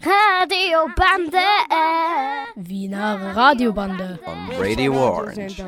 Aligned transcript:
Radiobande. 0.00 1.38
Wiener 2.56 3.36
Radiobande. 3.36 4.18
On 4.26 4.50
Radio 4.58 4.92
Orange. 4.94 5.62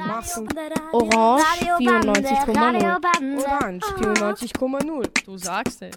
Orange 0.92 1.44
94,0. 1.78 3.44
Orange 3.44 3.86
94,0. 3.86 5.24
Du 5.24 5.36
sagst 5.36 5.82
es. 5.82 5.96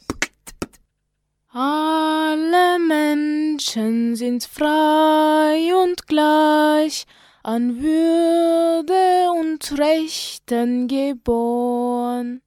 Alle 1.53 2.79
Menschen 2.79 4.15
sind 4.15 4.45
frei 4.45 5.75
und 5.83 6.07
gleich, 6.07 7.05
an 7.43 7.81
Würde 7.81 9.31
und 9.37 9.77
Rechten 9.77 10.87
geboren. 10.87 12.41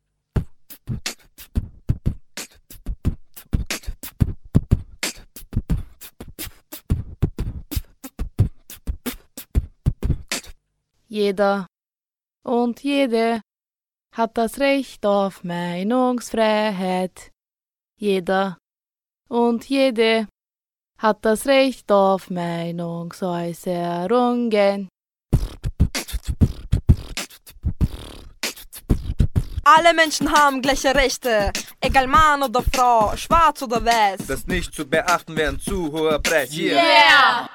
Jeder 11.14 11.66
und 12.42 12.82
jede 12.82 13.41
hat 14.12 14.36
das 14.36 14.59
Recht 14.59 15.06
auf 15.06 15.45
Meinungsfreiheit. 15.45 17.30
Jeder 17.96 18.59
und 19.28 19.69
jede 19.69 20.27
hat 20.98 21.24
das 21.24 21.46
Recht 21.46 21.92
auf 21.92 22.30
Meinungsäußerungen. 22.30 24.88
Alle 29.62 29.94
Menschen 29.94 30.33
haben 30.33 30.60
gleiche 30.60 30.92
Rechte, 30.96 31.52
egal 31.80 32.08
Mann 32.08 32.42
oder 32.42 32.60
Frau, 32.60 33.16
schwarz 33.16 33.62
oder 33.62 33.84
weiß. 33.84 34.27
Das 34.27 34.48
nicht 34.48 34.74
zu 34.74 34.84
beachten 34.84 35.36
wäre 35.36 35.50
ein 35.50 35.60
zu 35.60 35.92
hoher 35.92 36.19
Preis. 36.19 36.50
Hier. 36.50 36.74
Yeah! 36.74 37.53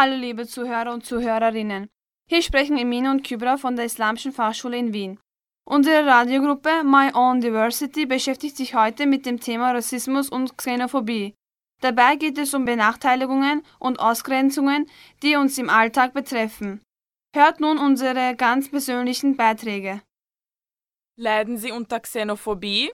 Hallo 0.00 0.14
liebe 0.14 0.46
Zuhörer 0.46 0.92
und 0.92 1.04
Zuhörerinnen. 1.04 1.88
Hier 2.30 2.40
sprechen 2.40 2.78
Emine 2.78 3.10
und 3.10 3.24
Kybra 3.24 3.56
von 3.56 3.74
der 3.74 3.86
Islamischen 3.86 4.30
Fachschule 4.30 4.78
in 4.78 4.92
Wien. 4.92 5.18
Unsere 5.64 6.06
Radiogruppe 6.06 6.84
My 6.84 7.10
Own 7.14 7.40
Diversity 7.40 8.06
beschäftigt 8.06 8.56
sich 8.56 8.76
heute 8.76 9.06
mit 9.06 9.26
dem 9.26 9.40
Thema 9.40 9.72
Rassismus 9.72 10.28
und 10.28 10.56
Xenophobie. 10.56 11.34
Dabei 11.80 12.14
geht 12.14 12.38
es 12.38 12.54
um 12.54 12.64
Benachteiligungen 12.64 13.66
und 13.80 13.98
Ausgrenzungen, 13.98 14.88
die 15.24 15.34
uns 15.34 15.58
im 15.58 15.68
Alltag 15.68 16.14
betreffen. 16.14 16.80
Hört 17.34 17.58
nun 17.58 17.76
unsere 17.78 18.36
ganz 18.36 18.70
persönlichen 18.70 19.36
Beiträge. 19.36 20.00
Leiden 21.16 21.58
Sie 21.58 21.72
unter 21.72 21.98
Xenophobie? 21.98 22.92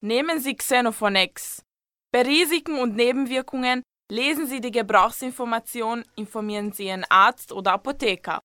Nehmen 0.00 0.40
Sie 0.40 0.56
Xenophonex. 0.56 1.62
Bei 2.10 2.22
Risiken 2.22 2.78
und 2.78 2.96
Nebenwirkungen 2.96 3.82
lesen 4.10 4.46
Sie 4.46 4.60
die 4.60 4.70
Gebrauchsinformation, 4.70 6.04
informieren 6.16 6.72
Sie 6.72 6.86
Ihren 6.86 7.04
Arzt 7.08 7.52
oder 7.52 7.72
Apotheker. 7.72 8.40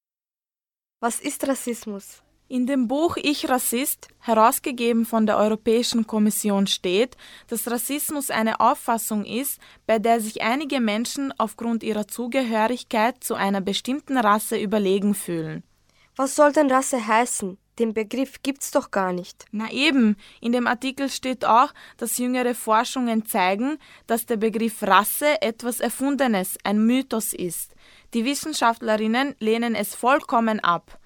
Was 0.99 1.19
ist 1.19 1.47
Rassismus? 1.47 2.21
In 2.49 2.67
dem 2.67 2.87
Buch 2.87 3.17
Ich 3.17 3.49
Rassist, 3.49 4.09
herausgegeben 4.19 5.05
von 5.05 5.25
der 5.25 5.37
Europäischen 5.37 6.05
Kommission, 6.05 6.67
steht, 6.67 7.17
dass 7.47 7.69
Rassismus 7.71 8.29
eine 8.29 8.59
Auffassung 8.59 9.25
ist, 9.25 9.59
bei 9.87 9.97
der 9.97 10.19
sich 10.19 10.41
einige 10.41 10.79
Menschen 10.79 11.33
aufgrund 11.39 11.81
ihrer 11.81 12.07
Zugehörigkeit 12.07 13.23
zu 13.23 13.33
einer 13.33 13.61
bestimmten 13.61 14.17
Rasse 14.17 14.57
überlegen 14.57 15.15
fühlen. 15.15 15.63
Was 16.15 16.35
soll 16.35 16.51
denn 16.51 16.71
Rasse 16.71 17.07
heißen? 17.07 17.57
Den 17.79 17.93
Begriff 17.93 18.43
gibt's 18.43 18.69
doch 18.69 18.91
gar 18.91 19.13
nicht. 19.13 19.45
Na 19.51 19.71
eben, 19.71 20.15
in 20.41 20.51
dem 20.51 20.67
Artikel 20.67 21.09
steht 21.09 21.43
auch, 21.43 21.73
dass 21.97 22.19
jüngere 22.19 22.53
Forschungen 22.53 23.25
zeigen, 23.25 23.79
dass 24.05 24.27
der 24.27 24.37
Begriff 24.37 24.83
Rasse 24.83 25.41
etwas 25.41 25.79
Erfundenes, 25.79 26.57
ein 26.63 26.85
Mythos 26.85 27.33
ist. 27.33 27.73
Die 28.13 28.25
Wissenschaftlerinnen 28.25 29.35
lehnen 29.39 29.73
es 29.73 29.95
vollkommen 29.95 30.59
ab. 30.59 30.99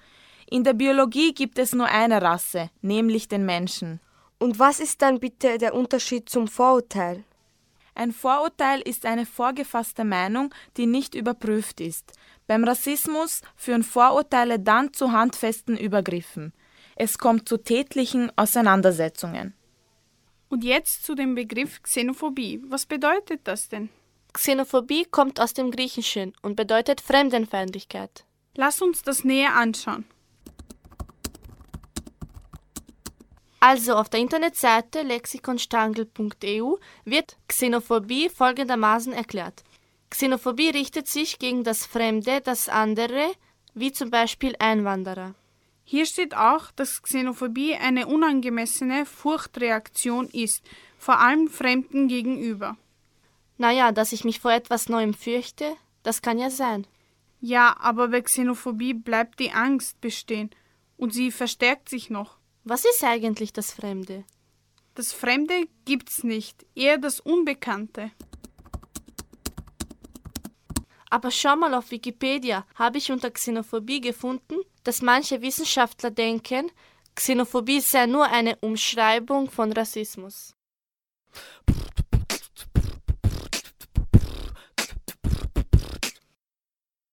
In 0.50 0.62
der 0.62 0.74
Biologie 0.74 1.32
gibt 1.32 1.58
es 1.58 1.72
nur 1.72 1.86
eine 1.86 2.20
Rasse, 2.20 2.70
nämlich 2.82 3.28
den 3.28 3.46
Menschen. 3.46 4.00
Und 4.38 4.58
was 4.58 4.78
ist 4.78 5.00
dann 5.00 5.20
bitte 5.20 5.56
der 5.56 5.74
Unterschied 5.74 6.28
zum 6.28 6.48
Vorurteil? 6.48 7.24
Ein 7.94 8.12
Vorurteil 8.12 8.80
ist 8.82 9.06
eine 9.06 9.26
vorgefasste 9.26 10.04
Meinung, 10.04 10.54
die 10.76 10.86
nicht 10.86 11.14
überprüft 11.14 11.80
ist. 11.80 12.12
Beim 12.48 12.64
Rassismus 12.64 13.42
führen 13.56 13.84
Vorurteile 13.84 14.58
dann 14.58 14.92
zu 14.94 15.12
handfesten 15.12 15.76
Übergriffen. 15.76 16.54
Es 16.96 17.18
kommt 17.18 17.46
zu 17.46 17.58
tätlichen 17.58 18.32
Auseinandersetzungen. 18.36 19.54
Und 20.48 20.64
jetzt 20.64 21.04
zu 21.04 21.14
dem 21.14 21.34
Begriff 21.34 21.82
Xenophobie. 21.82 22.62
Was 22.66 22.86
bedeutet 22.86 23.42
das 23.44 23.68
denn? 23.68 23.90
Xenophobie 24.32 25.04
kommt 25.04 25.40
aus 25.40 25.52
dem 25.52 25.70
Griechischen 25.70 26.32
und 26.40 26.56
bedeutet 26.56 27.02
Fremdenfeindlichkeit. 27.02 28.24
Lass 28.56 28.80
uns 28.80 29.02
das 29.02 29.24
näher 29.24 29.54
anschauen. 29.54 30.06
Also 33.60 33.94
auf 33.94 34.08
der 34.08 34.20
Internetseite 34.20 35.02
lexikonstangl.eu 35.02 36.76
wird 37.04 37.36
Xenophobie 37.46 38.30
folgendermaßen 38.30 39.12
erklärt. 39.12 39.64
Xenophobie 40.10 40.70
richtet 40.70 41.08
sich 41.08 41.38
gegen 41.38 41.64
das 41.64 41.86
Fremde, 41.86 42.40
das 42.40 42.68
andere, 42.68 43.32
wie 43.74 43.92
zum 43.92 44.10
Beispiel 44.10 44.54
Einwanderer. 44.58 45.34
Hier 45.84 46.06
steht 46.06 46.36
auch, 46.36 46.70
dass 46.72 47.02
Xenophobie 47.02 47.74
eine 47.74 48.06
unangemessene 48.06 49.06
Furchtreaktion 49.06 50.28
ist, 50.28 50.62
vor 50.98 51.20
allem 51.20 51.48
Fremden 51.48 52.08
gegenüber. 52.08 52.76
Naja, 53.56 53.92
dass 53.92 54.12
ich 54.12 54.24
mich 54.24 54.40
vor 54.40 54.52
etwas 54.52 54.88
Neuem 54.88 55.14
fürchte, 55.14 55.76
das 56.02 56.22
kann 56.22 56.38
ja 56.38 56.50
sein. 56.50 56.86
Ja, 57.40 57.76
aber 57.80 58.08
bei 58.08 58.20
Xenophobie 58.20 58.94
bleibt 58.94 59.40
die 59.40 59.52
Angst 59.52 60.00
bestehen 60.00 60.50
und 60.96 61.14
sie 61.14 61.30
verstärkt 61.30 61.88
sich 61.88 62.10
noch. 62.10 62.36
Was 62.64 62.84
ist 62.84 63.02
eigentlich 63.04 63.52
das 63.52 63.72
Fremde? 63.72 64.24
Das 64.94 65.12
Fremde 65.12 65.68
gibt's 65.84 66.24
nicht, 66.24 66.66
eher 66.74 66.98
das 66.98 67.20
Unbekannte. 67.20 68.10
Aber 71.10 71.30
schau 71.30 71.56
mal 71.56 71.74
auf 71.74 71.90
Wikipedia, 71.90 72.66
habe 72.74 72.98
ich 72.98 73.10
unter 73.10 73.30
Xenophobie 73.30 74.00
gefunden, 74.00 74.56
dass 74.84 75.02
manche 75.02 75.40
Wissenschaftler 75.40 76.10
denken, 76.10 76.70
Xenophobie 77.14 77.80
sei 77.80 78.06
nur 78.06 78.26
eine 78.26 78.56
Umschreibung 78.56 79.50
von 79.50 79.72
Rassismus. 79.72 80.54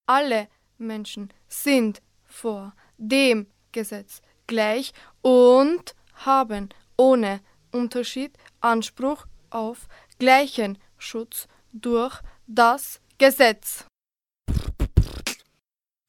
Alle 0.06 0.48
Menschen 0.78 1.34
sind 1.48 2.02
vor 2.26 2.76
dem 2.98 3.48
Gesetz 3.72 4.22
gleich 4.46 4.94
und 5.22 5.96
haben 6.14 6.70
ohne 6.98 7.42
Unterschied 7.72 8.38
Anspruch 8.62 9.26
auf 9.50 9.88
gleichen 10.20 10.78
Schutz 10.98 11.48
durch 11.72 12.22
das 12.46 13.02
Gesetz. 13.18 13.86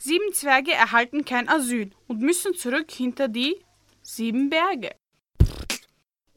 Sieben 0.02 0.32
Zwerge 0.32 0.72
erhalten 0.72 1.24
kein 1.24 1.48
Asyl 1.48 1.90
und 2.08 2.20
müssen 2.20 2.54
zurück 2.54 2.90
hinter 2.90 3.28
die 3.28 3.64
sieben 4.02 4.50
Berge. 4.50 4.94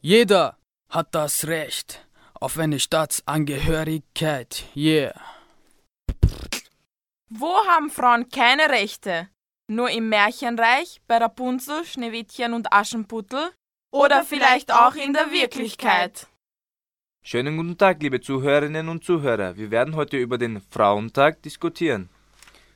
Jeder 0.00 0.56
hat 0.88 1.14
das 1.14 1.46
Recht 1.46 2.06
auf 2.34 2.56
eine 2.58 2.78
Staatsangehörigkeit. 2.78 4.64
Yeah. 4.76 5.14
Wo 7.28 7.54
haben 7.66 7.90
Frauen 7.90 8.28
keine 8.28 8.70
Rechte? 8.70 9.28
Nur 9.68 9.90
im 9.90 10.08
Märchenreich, 10.08 11.00
bei 11.06 11.18
Rapunzel, 11.18 11.84
Schneewittchen 11.84 12.54
und 12.54 12.72
Aschenputtel? 12.72 13.52
Oder 13.92 14.24
vielleicht 14.24 14.72
auch 14.72 14.94
in 14.94 15.12
der 15.12 15.30
Wirklichkeit? 15.32 16.26
Schönen 17.22 17.58
guten 17.58 17.76
Tag, 17.76 18.02
liebe 18.02 18.20
Zuhörerinnen 18.22 18.88
und 18.88 19.04
Zuhörer. 19.04 19.54
Wir 19.56 19.70
werden 19.70 19.94
heute 19.94 20.16
über 20.16 20.38
den 20.38 20.62
Frauentag 20.70 21.42
diskutieren. 21.42 22.08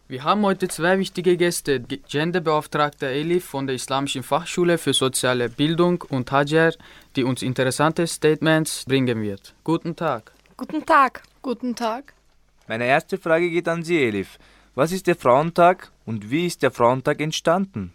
Wir 0.06 0.22
haben 0.22 0.42
heute 0.42 0.68
zwei 0.68 0.98
wichtige 0.98 1.38
Gäste, 1.38 1.80
Genderbeauftragter 1.80 3.08
Elif 3.08 3.46
von 3.46 3.66
der 3.66 3.74
Islamischen 3.74 4.22
Fachschule 4.22 4.76
für 4.76 4.92
soziale 4.92 5.48
Bildung 5.48 6.02
und 6.10 6.30
Hajar, 6.30 6.74
die 7.16 7.24
uns 7.24 7.40
interessante 7.40 8.06
Statements 8.06 8.84
bringen 8.84 9.22
wird. 9.22 9.54
Guten 9.64 9.96
Tag. 9.96 10.30
Guten 10.58 10.84
Tag. 10.84 11.22
Guten 11.40 11.74
Tag. 11.74 12.12
Meine 12.68 12.84
erste 12.84 13.16
Frage 13.16 13.48
geht 13.48 13.66
an 13.66 13.82
Sie, 13.82 13.96
Elif. 13.96 14.38
Was 14.74 14.92
ist 14.92 15.06
der 15.06 15.16
Frauentag 15.16 15.90
und 16.04 16.30
wie 16.30 16.46
ist 16.46 16.62
der 16.62 16.70
Frauentag 16.70 17.22
entstanden? 17.22 17.94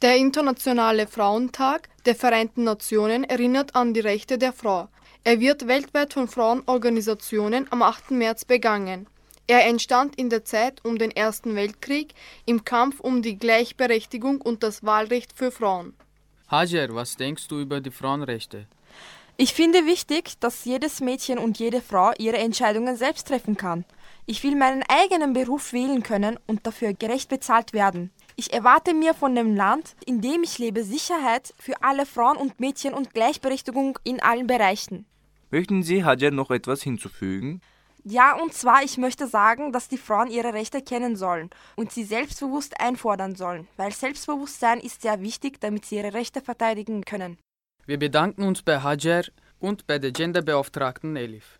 Der 0.00 0.16
Internationale 0.16 1.06
Frauentag 1.06 1.90
der 2.06 2.14
Vereinten 2.14 2.64
Nationen 2.64 3.22
erinnert 3.24 3.76
an 3.76 3.92
die 3.92 4.00
Rechte 4.00 4.38
der 4.38 4.54
Frau. 4.54 4.88
Er 5.22 5.38
wird 5.38 5.68
weltweit 5.68 6.14
von 6.14 6.28
Frauenorganisationen 6.28 7.70
am 7.70 7.82
8. 7.82 8.12
März 8.12 8.46
begangen. 8.46 9.06
Er 9.46 9.66
entstand 9.66 10.16
in 10.16 10.30
der 10.30 10.46
Zeit 10.46 10.82
um 10.82 10.96
den 10.96 11.10
Ersten 11.10 11.54
Weltkrieg 11.56 12.14
im 12.46 12.64
Kampf 12.64 13.00
um 13.00 13.20
die 13.20 13.36
Gleichberechtigung 13.36 14.40
und 14.40 14.62
das 14.62 14.82
Wahlrecht 14.82 15.32
für 15.36 15.50
Frauen. 15.50 15.92
Hajar, 16.50 16.94
was 16.94 17.16
denkst 17.16 17.48
du 17.48 17.60
über 17.60 17.82
die 17.82 17.90
Frauenrechte? 17.90 18.66
Ich 19.36 19.52
finde 19.52 19.84
wichtig, 19.84 20.38
dass 20.40 20.64
jedes 20.64 21.00
Mädchen 21.00 21.38
und 21.38 21.58
jede 21.58 21.82
Frau 21.82 22.12
ihre 22.18 22.38
Entscheidungen 22.38 22.96
selbst 22.96 23.28
treffen 23.28 23.58
kann. 23.58 23.84
Ich 24.24 24.42
will 24.42 24.56
meinen 24.56 24.84
eigenen 24.88 25.34
Beruf 25.34 25.74
wählen 25.74 26.02
können 26.02 26.38
und 26.46 26.66
dafür 26.66 26.94
gerecht 26.94 27.28
bezahlt 27.28 27.74
werden. 27.74 28.10
Ich 28.36 28.54
erwarte 28.54 28.94
mir 28.94 29.12
von 29.12 29.34
dem 29.34 29.54
Land, 29.54 29.96
in 30.06 30.22
dem 30.22 30.42
ich 30.44 30.58
lebe, 30.58 30.82
Sicherheit 30.82 31.52
für 31.58 31.82
alle 31.82 32.06
Frauen 32.06 32.38
und 32.38 32.58
Mädchen 32.58 32.94
und 32.94 33.12
Gleichberechtigung 33.12 33.98
in 34.02 34.22
allen 34.22 34.46
Bereichen. 34.46 35.06
Möchten 35.50 35.82
Sie 35.82 36.04
Hajar 36.04 36.30
noch 36.30 36.50
etwas 36.50 36.82
hinzufügen? 36.82 37.60
Ja, 38.04 38.34
und 38.40 38.54
zwar, 38.54 38.82
ich 38.82 38.96
möchte 38.96 39.26
sagen, 39.26 39.72
dass 39.72 39.88
die 39.88 39.98
Frauen 39.98 40.30
ihre 40.30 40.54
Rechte 40.54 40.80
kennen 40.80 41.16
sollen 41.16 41.50
und 41.76 41.92
sie 41.92 42.04
selbstbewusst 42.04 42.80
einfordern 42.80 43.34
sollen, 43.34 43.68
weil 43.76 43.92
Selbstbewusstsein 43.92 44.80
ist 44.80 45.02
sehr 45.02 45.20
wichtig, 45.20 45.60
damit 45.60 45.84
sie 45.84 45.96
ihre 45.96 46.14
Rechte 46.14 46.40
verteidigen 46.40 47.04
können. 47.04 47.36
Wir 47.84 47.98
bedanken 47.98 48.44
uns 48.44 48.62
bei 48.62 48.80
Hajar 48.80 49.24
und 49.58 49.86
bei 49.86 49.98
der 49.98 50.12
Genderbeauftragten 50.12 51.16
Elif. 51.16 51.59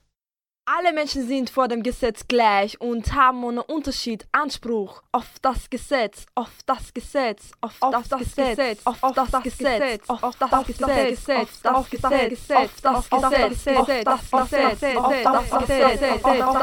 Alle 0.79 0.93
Menschen 0.93 1.27
sind 1.27 1.51
vor 1.51 1.67
dem 1.67 1.83
Gesetz 1.83 2.29
gleich 2.29 2.81
und 2.81 3.13
haben 3.13 3.43
ohne 3.43 3.65
Unterschied 3.65 4.25
Anspruch 4.31 5.03
auf 5.11 5.27
das 5.43 5.69
Gesetz, 5.69 6.27
auf 6.37 6.51
das 6.65 6.95
Gesetz, 6.95 7.51
auf, 7.61 7.77
das 7.81 8.09
Gesetz, 8.11 8.79
auf 8.85 9.01
das, 9.13 9.43
Gesetz, 9.43 10.09
auf 10.09 10.37
das 10.39 10.63
Gesetz, 10.67 11.03
auf 11.03 11.09
das 11.11 11.11
Gesetz, 11.11 11.65
auf 11.65 11.89
das 11.91 11.91
Gesetz, 11.91 12.51
auf 12.55 13.09
das 13.09 13.11
Gesetz, 13.11 13.67
auf 13.67 13.91
das 13.91 13.91
Gesetz, 13.91 14.07
auf 14.07 14.31
das 14.31 14.51
Gesetz, 14.51 14.85
auf 14.95 15.25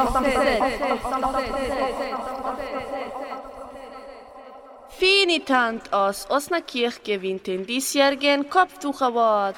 das 0.00 0.24
Gesetz. 0.24 0.58
Finitant 4.88 5.92
aus 5.92 6.30
Osnabrück 6.30 7.04
gewinnt 7.04 7.46
den 7.46 7.66
diesjährigen 7.66 8.48
Kopftuch 8.48 9.02
Award. 9.02 9.56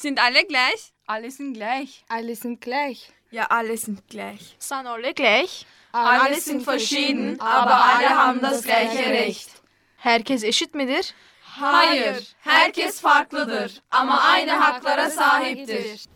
Sind 0.00 0.18
alle 0.18 0.46
gleich? 0.46 0.94
Alle 1.06 1.30
sind 1.30 1.52
gleich. 1.52 2.04
Alle 2.08 2.34
sind 2.34 2.62
gleich. 2.62 3.12
Ja, 3.30 3.44
alle 3.50 3.76
sind 3.76 4.08
gleich. 4.08 4.56
Sind 4.58 4.86
alle 4.86 5.12
gleich? 5.12 5.66
Alle 5.92 6.40
sind 6.40 6.62
verschieden, 6.62 7.38
aber 7.38 7.84
alle 7.84 8.08
haben 8.08 8.40
das 8.40 8.62
gleiche 8.62 9.10
Recht. 9.10 9.50
Herkes 9.98 10.44
eşit 10.44 10.74
midir? 10.74 11.14
Hayır, 11.42 12.34
herkes 12.40 13.00
farklıdır 13.00 13.82
ama 13.90 14.20
aynı 14.20 14.50
haklara 14.50 15.10
sahiptir. 15.10 16.06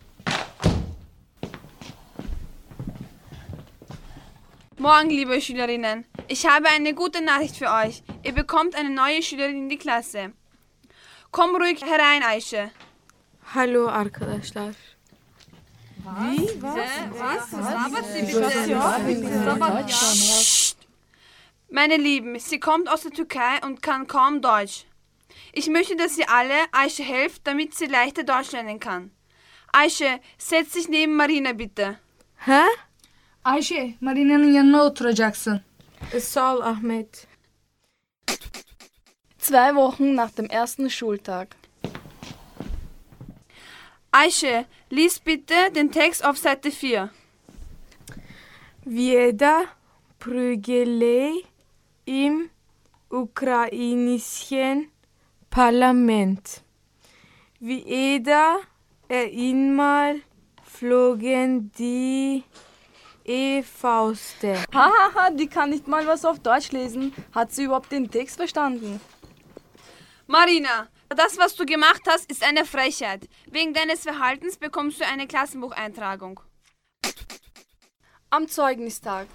Morgen, 4.79 5.09
liebe 5.09 5.41
Schülerinnen. 5.41 6.05
Ich 6.27 6.45
habe 6.45 6.69
eine 6.69 6.91
gute 6.91 7.25
Nachricht 7.25 7.57
für 7.57 7.69
euch. 7.69 8.01
Ihr 8.23 8.35
bekommt 8.35 8.75
eine 8.75 8.89
neue 8.89 9.21
Schülerin 9.21 9.55
in 9.55 9.69
die 9.69 9.77
Klasse. 9.77 10.31
Komm 11.31 11.55
ruhig 11.55 11.81
herein, 11.81 12.23
Aische. 12.23 12.71
Hallo 13.45 13.87
arkadaşlar. 13.87 14.75
Meine 21.71 22.03
Lieben, 22.03 22.39
sie 22.39 22.59
kommt 22.59 22.89
aus 22.89 23.03
der 23.03 23.11
Türkei 23.11 23.59
und 23.65 23.81
kann 23.81 24.07
kaum 24.07 24.41
Deutsch. 24.41 24.85
Ich 25.53 25.67
möchte, 25.67 25.95
dass 25.95 26.17
ihr 26.17 26.29
alle 26.29 26.65
Aische 26.71 27.03
helft, 27.03 27.47
damit 27.47 27.75
sie 27.75 27.87
leichter 27.87 28.23
Deutsch 28.23 28.51
lernen 28.51 28.79
kann. 28.79 29.11
Aische, 29.73 30.19
setz 30.37 30.73
dich 30.73 30.89
neben 30.89 31.15
Marina 31.15 31.53
bitte. 31.53 31.99
Hä? 32.45 32.63
Ayşe, 33.45 33.93
Marina'nın 34.01 34.53
yanına 34.53 34.83
oturacaksın. 34.83 35.61
Sağ 36.19 36.55
ol 36.55 36.61
Ahmet. 36.61 37.27
Zwei 39.39 39.69
Wochen 39.69 40.15
nach 40.15 40.37
dem 40.37 40.47
ersten 40.49 40.87
Schultag. 40.89 41.47
Aische, 44.17 44.65
lies 44.89 45.19
bitte 45.19 45.53
den 45.75 45.91
Text 45.91 46.23
auf 46.23 46.37
Seite 46.37 46.71
4. 46.71 47.09
Wieda 48.85 49.65
prügelei 50.19 51.31
im 52.05 52.49
ukrainischen 53.09 54.89
Parlament. 55.49 56.61
Wieda 57.59 58.59
einmal 59.09 60.21
flogen 60.63 61.73
die 61.77 62.45
E-Fauste. 63.25 64.63
Hahaha, 64.73 65.31
die 65.31 65.47
kann 65.47 65.71
nicht 65.71 65.89
mal 65.89 66.07
was 66.07 66.23
auf 66.23 66.39
Deutsch 66.39 66.71
lesen. 66.71 67.13
Hat 67.33 67.51
sie 67.51 67.65
überhaupt 67.65 67.91
den 67.91 68.09
Text 68.09 68.37
verstanden? 68.37 69.01
Marina, 70.25 70.87
das, 71.09 71.37
was 71.37 71.55
du 71.55 71.65
gemacht 71.65 72.01
hast, 72.07 72.29
ist 72.31 72.43
eine 72.43 72.65
Frechheit. 72.65 73.27
Wegen 73.49 73.73
deines 73.73 74.01
Verhaltens 74.01 74.57
bekommst 74.57 74.99
du 74.99 75.05
eine 75.05 75.27
Klassenbucheintragung. 75.27 76.39
Am 78.29 78.47
Zeugnistag. 78.47 79.27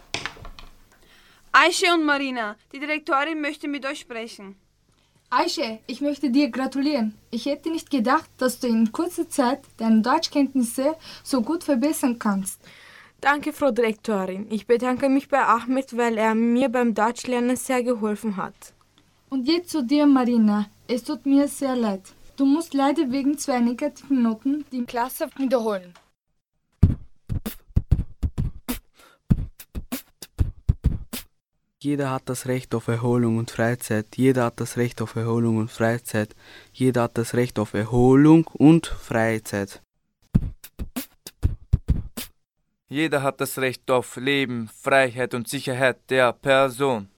Aische 1.52 1.92
und 1.94 2.04
Marina, 2.04 2.56
die 2.72 2.80
Direktorin 2.80 3.40
möchte 3.40 3.66
mit 3.68 3.84
euch 3.86 4.00
sprechen. 4.00 4.56
Ayşe, 5.32 5.78
ich 5.86 6.00
möchte 6.00 6.28
dir 6.30 6.50
gratulieren. 6.50 7.14
Ich 7.30 7.46
hätte 7.46 7.70
nicht 7.70 7.88
gedacht, 7.88 8.28
dass 8.38 8.58
du 8.58 8.66
in 8.66 8.90
kurzer 8.90 9.28
Zeit 9.28 9.60
deine 9.76 10.02
Deutschkenntnisse 10.02 10.96
so 11.22 11.40
gut 11.40 11.62
verbessern 11.62 12.18
kannst. 12.18 12.60
Danke, 13.20 13.52
Frau 13.52 13.70
Direktorin. 13.70 14.48
Ich 14.50 14.66
bedanke 14.66 15.08
mich 15.08 15.28
bei 15.28 15.40
Ahmed, 15.44 15.96
weil 15.96 16.18
er 16.18 16.34
mir 16.34 16.68
beim 16.68 16.94
Deutschlernen 16.94 17.54
sehr 17.54 17.84
geholfen 17.84 18.36
hat. 18.36 18.74
Und 19.28 19.46
jetzt 19.46 19.70
zu 19.70 19.82
dir, 19.84 20.06
Marina. 20.06 20.66
Es 20.92 21.04
tut 21.04 21.24
mir 21.24 21.46
sehr 21.46 21.76
leid. 21.76 22.02
Du 22.36 22.44
musst 22.44 22.74
leider 22.74 23.12
wegen 23.12 23.38
zwei 23.38 23.60
negativen 23.60 24.22
Noten 24.22 24.64
die 24.72 24.84
Klasse 24.84 25.28
wiederholen. 25.36 25.94
Jeder 31.80 32.10
hat 32.10 32.28
das 32.28 32.46
Recht 32.46 32.74
auf 32.74 32.88
Erholung 32.88 33.38
und 33.38 33.52
Freizeit. 33.52 34.16
Jeder 34.16 34.46
hat 34.46 34.58
das 34.58 34.76
Recht 34.76 35.00
auf 35.00 35.14
Erholung 35.14 35.58
und 35.58 35.70
Freizeit. 35.70 36.34
Jeder 36.72 37.02
hat 37.04 37.16
das 37.16 37.34
Recht 37.34 37.60
auf 37.60 37.72
Erholung 37.72 38.48
und 38.48 38.88
Freizeit. 38.88 39.80
Jeder 42.88 43.22
hat 43.22 43.40
das 43.40 43.58
Recht 43.58 43.88
auf 43.92 44.16
Leben, 44.16 44.66
Freiheit 44.66 45.34
und 45.34 45.46
Sicherheit 45.46 45.98
der 46.10 46.32
Person. 46.32 47.08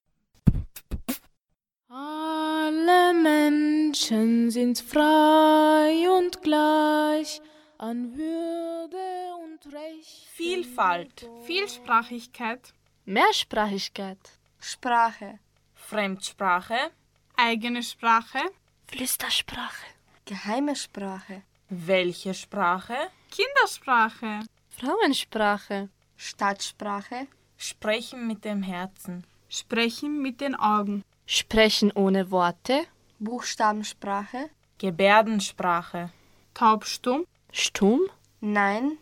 Menschen 3.93 4.51
sind 4.51 4.79
frei 4.79 6.09
und 6.17 6.41
gleich 6.41 7.43
an 7.77 8.17
Würde 8.17 9.35
und 9.45 9.71
Recht. 9.71 10.29
Vielfalt, 10.33 11.29
Vielsprachigkeit, 11.45 12.73
Mehrsprachigkeit. 13.05 14.19
Sprache. 14.59 15.41
Fremdsprache, 15.75 16.91
Eigene 17.37 17.83
Sprache. 17.83 18.39
Flüstersprache. 18.87 19.85
Geheime 20.25 20.75
Sprache. 20.75 21.43
welche 21.69 22.33
Sprache, 22.33 22.97
Kindersprache. 23.31 24.41
Frauensprache. 24.71 25.91
Stadtsprache. 26.17 27.27
sprechen 27.59 28.27
mit 28.27 28.47
dem 28.47 28.63
Herzen, 28.63 29.27
Sprechen 29.51 30.23
mit 30.23 30.41
den 30.41 30.55
Augen. 30.55 31.05
Sprechen 31.27 31.93
ohne 31.93 32.31
Worte. 32.31 32.87
Buchstabensprache. 33.25 34.51
Gebärdensprache, 34.79 36.11
Taubstumm. 36.55 37.25
Stumm. 37.53 38.01
Nein. 38.41 38.99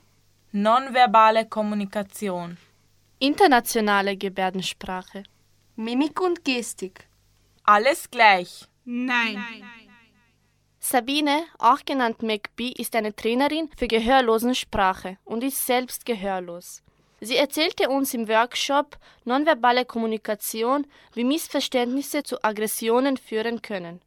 nonverbale 0.52 1.46
Kommunikation, 1.46 2.58
Internationale 3.18 4.16
Gebärdensprache. 4.18 5.22
Mimik 5.76 6.20
und 6.20 6.44
Gestik. 6.44 7.08
alles 7.64 8.10
gleich. 8.10 8.66
Nein. 8.84 9.42
Sabine, 10.80 11.44
auch 11.58 11.82
genannt 11.86 12.22
McBee, 12.22 12.72
ist 12.76 12.94
eine 12.96 13.14
Trainerin 13.14 13.70
für 13.76 13.86
Gehörlosensprache 13.86 15.16
und 15.24 15.44
ist 15.44 15.64
selbst 15.66 16.04
gehörlos. 16.04 16.82
Sie 17.20 17.36
erzählte 17.36 17.88
uns 17.88 18.14
im 18.14 18.28
Workshop 18.28 18.98
Nonverbale 19.24 19.84
Kommunikation, 19.84 20.86
wie 21.14 21.24
Missverständnisse 21.24 22.22
zu 22.22 22.42
Aggressionen 22.42 23.16
führen 23.18 23.60
können. 23.62 24.00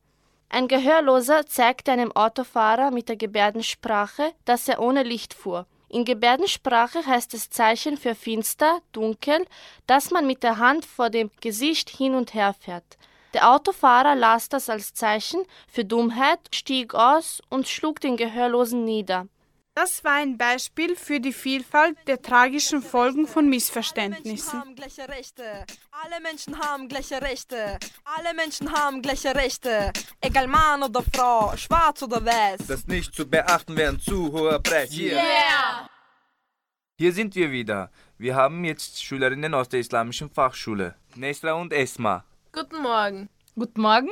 Ein 0.53 0.67
Gehörloser 0.67 1.47
zeigte 1.47 1.91
einem 1.91 2.11
Autofahrer 2.11 2.91
mit 2.91 3.09
der 3.09 3.15
Gebärdensprache, 3.15 4.33
dass 4.45 4.67
er 4.67 4.79
ohne 4.79 5.01
Licht 5.01 5.33
fuhr. 5.33 5.65
In 5.89 6.05
Gebärdensprache 6.05 7.03
heißt 7.03 7.33
es 7.33 7.49
Zeichen 7.49 7.97
für 7.97 8.13
finster, 8.13 8.77
dunkel, 8.91 9.47
dass 9.87 10.11
man 10.11 10.27
mit 10.27 10.43
der 10.43 10.59
Hand 10.59 10.85
vor 10.85 11.09
dem 11.09 11.31
Gesicht 11.41 11.89
hin 11.89 12.13
und 12.13 12.35
her 12.35 12.53
fährt. 12.53 12.99
Der 13.33 13.49
Autofahrer 13.51 14.13
las 14.13 14.47
das 14.47 14.69
als 14.69 14.93
Zeichen 14.93 15.41
für 15.67 15.85
Dummheit, 15.85 16.39
stieg 16.53 16.93
aus 16.93 17.41
und 17.49 17.67
schlug 17.67 17.99
den 17.99 18.15
Gehörlosen 18.15 18.85
nieder. 18.85 19.25
Das 19.75 20.03
war 20.03 20.13
ein 20.13 20.37
Beispiel 20.37 20.95
für 20.95 21.19
die 21.19 21.33
Vielfalt 21.33 21.97
der 22.05 22.21
tragischen 22.21 22.83
Folgen 22.83 23.25
von 23.25 23.49
Missverständnissen. 23.49 24.59
Alle 24.59 24.69
Menschen 24.69 24.69
haben 24.69 24.75
gleiche 24.75 25.09
Rechte. 25.09 25.65
Alle 25.91 26.21
Menschen 26.21 26.59
haben 26.59 26.87
gleiche 26.87 27.21
Rechte. 27.21 27.79
Alle 28.03 28.35
Menschen 28.35 28.71
haben 28.71 29.01
gleiche 29.01 29.33
Rechte. 29.33 29.91
Egal 30.21 30.47
Mann 30.47 30.83
oder 30.83 31.01
Frau, 31.01 31.57
schwarz 31.57 32.03
oder 32.03 32.23
weiß. 32.23 32.67
Das 32.67 32.85
nicht 32.85 33.15
zu 33.15 33.27
beachten 33.27 33.75
wäre 33.75 33.93
ein 33.93 33.99
zu 33.99 34.31
hoher 34.31 34.59
Preis. 34.59 34.91
Hier. 34.91 35.13
Yeah! 35.13 35.89
Hier 36.99 37.11
sind 37.11 37.33
wir 37.33 37.49
wieder. 37.49 37.89
Wir 38.19 38.35
haben 38.35 38.63
jetzt 38.65 39.03
Schülerinnen 39.03 39.55
aus 39.55 39.69
der 39.69 39.79
Islamischen 39.79 40.29
Fachschule, 40.29 40.93
Nesra 41.15 41.53
und 41.53 41.73
Esma. 41.73 42.23
Guten 42.51 42.79
Morgen. 42.83 43.27
Guten 43.55 43.81
Morgen. 43.81 44.09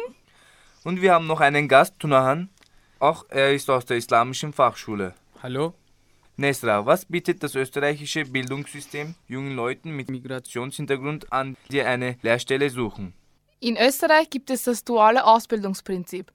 Und 0.84 1.04
wir 1.04 1.14
haben 1.14 1.28
noch 1.28 1.40
einen 1.40 1.68
Gast, 1.68 2.00
Tunahan. 2.00 2.50
Auch 2.98 3.26
er 3.30 3.54
ist 3.54 3.70
aus 3.70 3.86
der 3.86 3.98
Islamischen 3.98 4.54
Fachschule. 4.54 5.14
Hallo? 5.44 5.74
Nesra, 6.38 6.86
was 6.86 7.04
bietet 7.06 7.42
das 7.42 7.56
österreichische 7.56 8.26
Bildungssystem 8.26 9.16
jungen 9.28 9.56
Leuten 9.56 9.90
mit 9.90 10.08
Migrationshintergrund 10.08 11.34
an, 11.34 11.58
die 11.72 11.82
eine 11.82 12.18
Lehrstelle 12.22 12.70
suchen? 12.70 13.16
In 13.60 13.76
Österreich 13.76 14.30
gibt 14.30 14.52
es 14.52 14.66
das 14.66 14.84
duale 14.84 15.26
Ausbildungsprinzip. 15.26 16.32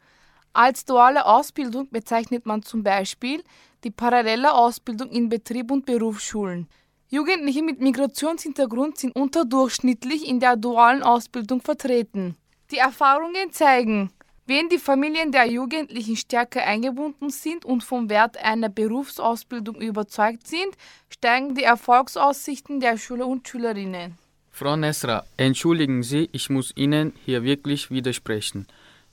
Als 0.53 0.85
duale 0.85 1.25
Ausbildung 1.25 1.89
bezeichnet 1.89 2.47
man 2.47 2.63
zum 2.63 2.83
Beispiel 2.83 3.45
die 3.85 3.93
parallele 3.93 4.53
Ausbildung 4.53 5.09
in 5.11 5.29
Betrieb 5.29 5.71
und 5.71 5.87
Berufsschulen. 5.87 6.67
Jugendliche 7.09 7.63
mit 7.63 7.81
Migrationshintergrund 7.81 8.99
sind 8.99 9.15
unterdurchschnittlich 9.15 10.27
in 10.27 10.41
der 10.41 10.57
dualen 10.57 11.05
Ausbildung 11.05 11.61
vertreten. 11.61 12.37
Die 12.73 12.79
Erfahrungen 12.79 13.53
zeigen, 13.53 14.11
wenn 14.47 14.69
die 14.69 14.79
Familien 14.79 15.33
der 15.33 15.47
Jugendlichen 15.47 16.17
stärker 16.17 16.65
eingebunden 16.65 17.31
sind 17.31 17.65
und 17.65 17.83
vom 17.83 18.09
Wert 18.09 18.37
einer 18.39 18.69
Berufsausbildung 18.69 19.81
überzeugt 19.81 20.47
sind, 20.47 20.77
steigen 21.11 21.55
die 21.55 21.65
Erfolgsaussichten 21.65 22.81
der 22.81 22.97
Schüler 22.97 23.27
und 23.27 23.49
Schülerinnen. 23.49 24.17
Frau 24.53 24.77
Nesra, 24.77 25.25
entschuldigen 25.37 26.03
Sie, 26.03 26.31
ich 26.33 26.49
muss 26.49 26.73
Ihnen 26.77 27.13
hier 27.25 27.43
wirklich 27.43 27.91
widersprechen. 27.91 28.67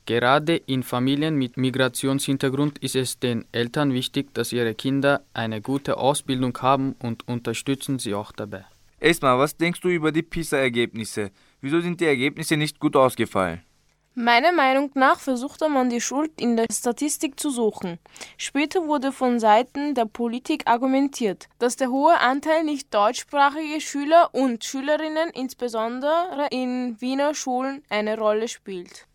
Gerade 0.06 0.56
in 0.58 0.84
Familien 0.84 1.36
mit 1.36 1.58
Migrationshintergrund 1.58 2.78
ist 2.80 2.96
es 2.96 3.20
den 3.20 3.46
Eltern 3.54 3.94
wichtig, 3.94 4.34
dass 4.34 4.52
ihre 4.52 4.76
Kinder 4.76 5.22
eine 5.34 5.62
gute 5.62 5.98
Ausbildung 5.98 6.58
haben 6.62 6.96
und 7.00 7.26
unterstützen 7.28 8.00
sie 8.00 8.14
auch 8.14 8.34
dabei. 8.34 8.66
Esma, 9.00 9.38
was 9.38 9.56
denkst 9.56 9.80
du 9.82 9.90
über 9.90 10.12
die 10.12 10.22
PISA-Ergebnisse? 10.22 11.32
Wieso 11.62 11.80
sind 11.80 12.02
die 12.02 12.06
Ergebnisse 12.06 12.58
nicht 12.58 12.80
gut 12.80 12.98
ausgefallen? 12.98 13.62
Meiner 14.16 14.52
Meinung 14.52 14.92
nach 14.94 15.20
versuchte 15.20 15.68
man 15.70 15.90
die 15.90 16.00
Schuld 16.00 16.40
in 16.40 16.56
der 16.56 16.68
Statistik 16.72 17.40
zu 17.40 17.50
suchen. 17.50 17.98
Später 18.38 18.86
wurde 18.86 19.12
von 19.12 19.40
Seiten 19.40 19.96
der 19.96 20.06
Politik 20.06 20.68
argumentiert, 20.68 21.50
dass 21.58 21.78
der 21.78 21.90
hohe 21.90 22.20
Anteil 22.20 22.64
nicht 22.64 22.94
deutschsprachige 22.94 23.82
Schüler 23.82 24.30
und 24.32 24.64
Schülerinnen 24.64 25.32
insbesondere 25.34 26.48
in 26.52 27.02
Wiener 27.02 27.34
Schulen 27.34 27.82
eine 27.90 28.16
Rolle 28.16 28.48
spielt. 28.48 29.08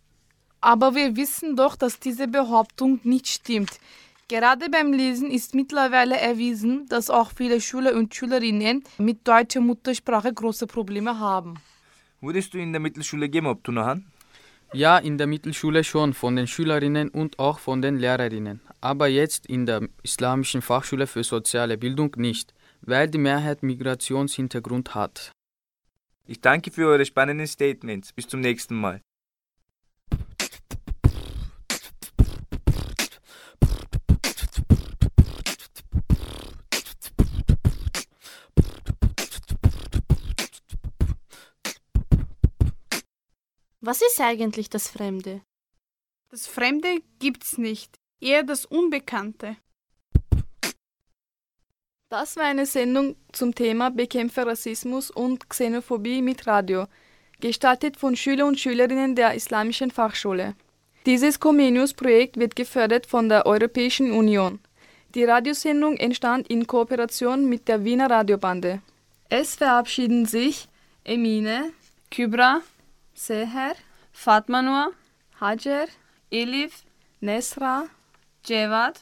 Aber 0.60 0.96
wir 0.96 1.14
wissen 1.14 1.54
doch, 1.54 1.76
dass 1.76 2.00
diese 2.00 2.26
Behauptung 2.26 2.98
nicht 3.04 3.28
stimmt. 3.28 3.78
Gerade 4.26 4.68
beim 4.68 4.92
Lesen 4.92 5.30
ist 5.30 5.54
mittlerweile 5.54 6.16
erwiesen, 6.16 6.86
dass 6.88 7.08
auch 7.08 7.30
viele 7.30 7.60
Schüler 7.60 7.94
und 7.94 8.16
Schülerinnen 8.16 8.82
mit 8.98 9.28
deutscher 9.28 9.60
Muttersprache 9.60 10.34
große 10.34 10.66
Probleme 10.66 11.20
haben. 11.20 11.54
Wurdest 12.20 12.52
du 12.52 12.58
in 12.58 12.72
der 12.72 12.80
Mittelschule 12.80 13.28
gemobbt, 13.28 13.62
Tunahan? 13.62 14.04
Ja, 14.74 14.98
in 14.98 15.16
der 15.16 15.26
Mittelschule 15.26 15.82
schon 15.82 16.12
von 16.12 16.36
den 16.36 16.46
Schülerinnen 16.46 17.08
und 17.08 17.38
auch 17.38 17.58
von 17.58 17.80
den 17.80 17.96
Lehrerinnen. 17.96 18.60
Aber 18.80 19.08
jetzt 19.08 19.46
in 19.46 19.64
der 19.64 19.88
Islamischen 20.02 20.60
Fachschule 20.60 21.06
für 21.06 21.24
soziale 21.24 21.78
Bildung 21.78 22.14
nicht, 22.16 22.52
weil 22.82 23.08
die 23.08 23.18
Mehrheit 23.18 23.62
Migrationshintergrund 23.62 24.94
hat. 24.94 25.32
Ich 26.26 26.42
danke 26.42 26.70
für 26.70 26.86
eure 26.86 27.06
spannenden 27.06 27.46
Statements. 27.46 28.12
Bis 28.12 28.28
zum 28.28 28.40
nächsten 28.40 28.76
Mal. 28.76 29.00
Was 43.80 44.02
ist 44.02 44.20
eigentlich 44.20 44.68
das 44.68 44.88
Fremde? 44.88 45.40
Das 46.30 46.48
Fremde 46.48 47.00
gibt's 47.20 47.58
nicht, 47.58 47.96
eher 48.20 48.42
das 48.42 48.64
Unbekannte. 48.64 49.56
Das 52.08 52.36
war 52.36 52.44
eine 52.44 52.66
Sendung 52.66 53.14
zum 53.32 53.54
Thema 53.54 53.90
Bekämpfe 53.90 54.44
Rassismus 54.44 55.12
und 55.12 55.48
Xenophobie 55.48 56.22
mit 56.22 56.48
Radio, 56.48 56.86
gestartet 57.38 57.96
von 57.96 58.16
Schüler 58.16 58.46
und 58.46 58.58
Schülerinnen 58.58 59.14
der 59.14 59.34
Islamischen 59.34 59.92
Fachschule. 59.92 60.56
Dieses 61.06 61.38
Comenius-Projekt 61.38 62.36
wird 62.36 62.56
gefördert 62.56 63.06
von 63.06 63.28
der 63.28 63.46
Europäischen 63.46 64.10
Union. 64.10 64.58
Die 65.14 65.22
Radiosendung 65.22 65.96
entstand 65.98 66.48
in 66.48 66.66
Kooperation 66.66 67.48
mit 67.48 67.68
der 67.68 67.84
Wiener 67.84 68.10
Radiobande. 68.10 68.82
Es 69.28 69.54
verabschieden 69.54 70.26
sich 70.26 70.68
Emine, 71.04 71.70
Kybra, 72.10 72.62
Seher, 73.18 73.74
Fatma 74.12 74.62
Nur, 74.62 74.92
Hajer, 75.40 75.88
Elif, 76.30 76.84
Nesra, 77.20 77.88
Cevat, 78.44 79.00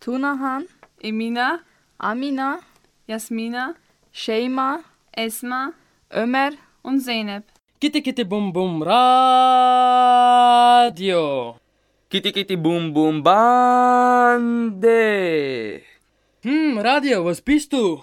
Tunahan, 0.00 0.66
Emina, 1.02 1.60
Amina, 1.98 2.60
Jasmina, 3.06 3.74
Sheima, 4.10 4.80
Esma, 5.12 5.74
Ömer 6.10 6.52
und 6.82 7.00
Zeynep. 7.00 7.44
Kitty 7.78 8.00
Kitty 8.00 8.24
Bum 8.24 8.50
Bum 8.54 8.82
Radio. 8.82 8.96
Kitty 12.08 12.32
Kitty 12.32 12.56
Bum 12.56 12.94
Bum 12.94 13.22
Bande. 13.22 14.62
Hm, 16.42 16.78
Radio, 16.78 17.22
was 17.26 17.42
bist 17.42 17.70
du? 17.74 18.02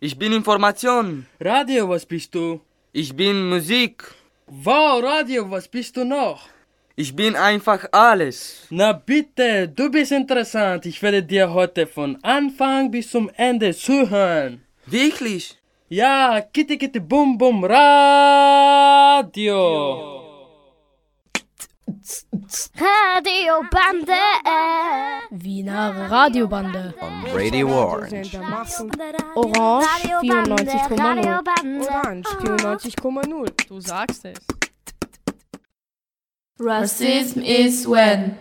Ich 0.00 0.16
bin 0.18 0.32
Information. 0.32 1.26
Radio, 1.38 1.86
was 1.90 2.06
bist 2.06 2.34
du? 2.34 2.62
Ich 2.94 3.14
bin 3.14 3.50
Musik. 3.50 4.21
Wow, 4.54 5.02
Radio, 5.02 5.50
was 5.50 5.66
bist 5.66 5.96
du 5.96 6.04
noch? 6.04 6.46
Ich 6.94 7.16
bin 7.16 7.36
einfach 7.36 7.86
alles. 7.90 8.66
Na 8.68 8.92
bitte, 8.92 9.66
du 9.66 9.90
bist 9.90 10.12
interessant. 10.12 10.84
Ich 10.84 11.02
werde 11.02 11.22
dir 11.22 11.54
heute 11.54 11.86
von 11.86 12.18
Anfang 12.22 12.90
bis 12.90 13.10
zum 13.10 13.30
Ende 13.34 13.72
zuhören. 13.74 14.62
Wirklich? 14.84 15.56
Ja, 15.88 16.42
Kitty 16.42 16.76
Kitty 16.76 17.00
Bum 17.00 17.38
Bum 17.38 17.64
Radio. 17.64 18.52
Radiobande. 22.76 24.20
Wiener 25.30 26.08
Radiobande. 26.08 26.94
On 27.00 27.24
Radio 27.34 27.68
Orange. 27.68 28.34
Orange 29.36 29.86
94,0. 30.22 31.86
Orange 31.90 32.28
94,0. 32.40 33.68
Du 33.68 33.80
sagst 33.80 34.24
es. 34.26 34.38
Racism 36.60 37.42
is 37.44 37.86
when. 37.86 38.38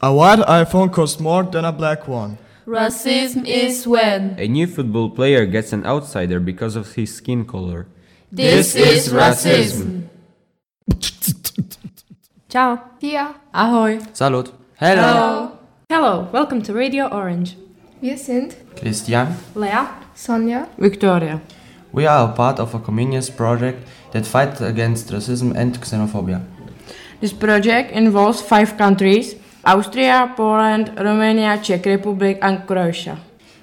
A 0.00 0.12
white 0.12 0.40
iPhone 0.40 0.92
costs 0.92 1.18
more 1.18 1.44
than 1.44 1.64
a 1.64 1.72
black 1.72 2.06
one. 2.06 2.38
Racism 2.66 3.46
is 3.46 3.86
when. 3.86 4.36
A 4.38 4.46
new 4.46 4.66
football 4.66 5.10
player 5.10 5.46
gets 5.46 5.72
an 5.72 5.84
outsider 5.84 6.40
because 6.40 6.76
of 6.76 6.94
his 6.94 7.14
skin 7.14 7.44
color. 7.44 7.86
This 8.30 8.74
is 8.74 9.12
racism. 9.12 10.08
Ciao. 12.54 12.78
Hier. 13.00 13.34
Ahoy. 13.52 13.98
Salut. 14.12 14.52
Hello. 14.78 15.58
Hello. 15.90 16.28
Welcome 16.32 16.62
to 16.62 16.72
Radio 16.72 17.08
Orange. 17.08 17.56
Wir 18.00 18.16
sind 18.16 18.54
Christian. 18.76 19.34
Lea. 19.56 19.88
Sonja. 20.14 20.68
Victoria. 20.78 21.40
We 21.92 22.06
are 22.06 22.28
a 22.28 22.32
part 22.32 22.60
of 22.60 22.72
a 22.72 22.78
communist 22.78 23.36
project 23.36 23.84
that 24.12 24.24
fights 24.24 24.60
against 24.60 25.10
racism 25.10 25.52
and 25.56 25.76
xenophobia. 25.80 26.42
This 27.20 27.32
project 27.32 27.90
involves 27.90 28.40
five 28.40 28.76
countries 28.78 29.34
Austria, 29.64 30.32
Poland, 30.36 30.92
Romania, 30.96 31.58
Czech 31.60 31.84
Republic, 31.86 32.38
and 32.40 32.64
Croatia. 32.68 33.16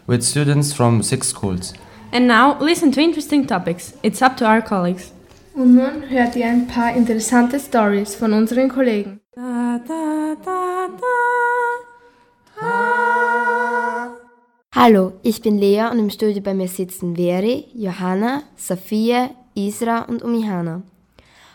With 0.05 0.21
students 0.21 0.73
from 0.73 1.01
six 1.01 1.29
schools. 1.29 1.73
And 2.11 2.27
now 2.27 2.57
listen 2.59 2.91
to 2.91 2.99
interesting 2.99 3.47
topics. 3.47 3.93
It's 4.03 4.21
up 4.21 4.35
to 4.35 4.45
our 4.45 4.61
colleagues. 4.61 5.13
Und 5.53 5.75
nun 5.75 6.09
hört 6.09 6.35
ihr 6.35 6.47
ein 6.47 6.67
paar 6.67 6.95
interessante 6.95 7.59
Stories 7.59 8.15
von 8.15 8.31
unseren 8.31 8.69
Kollegen. 8.69 9.19
Hallo, 14.73 15.13
ich 15.23 15.41
bin 15.41 15.57
Lea 15.57 15.89
und 15.91 15.99
im 15.99 16.09
Studio 16.09 16.41
bei 16.41 16.53
mir 16.53 16.69
sitzen 16.69 17.15
Veri, 17.17 17.67
Johanna, 17.73 18.43
Sophia, 18.55 19.31
Isra 19.53 20.03
und 20.03 20.23
Umihana. 20.23 20.83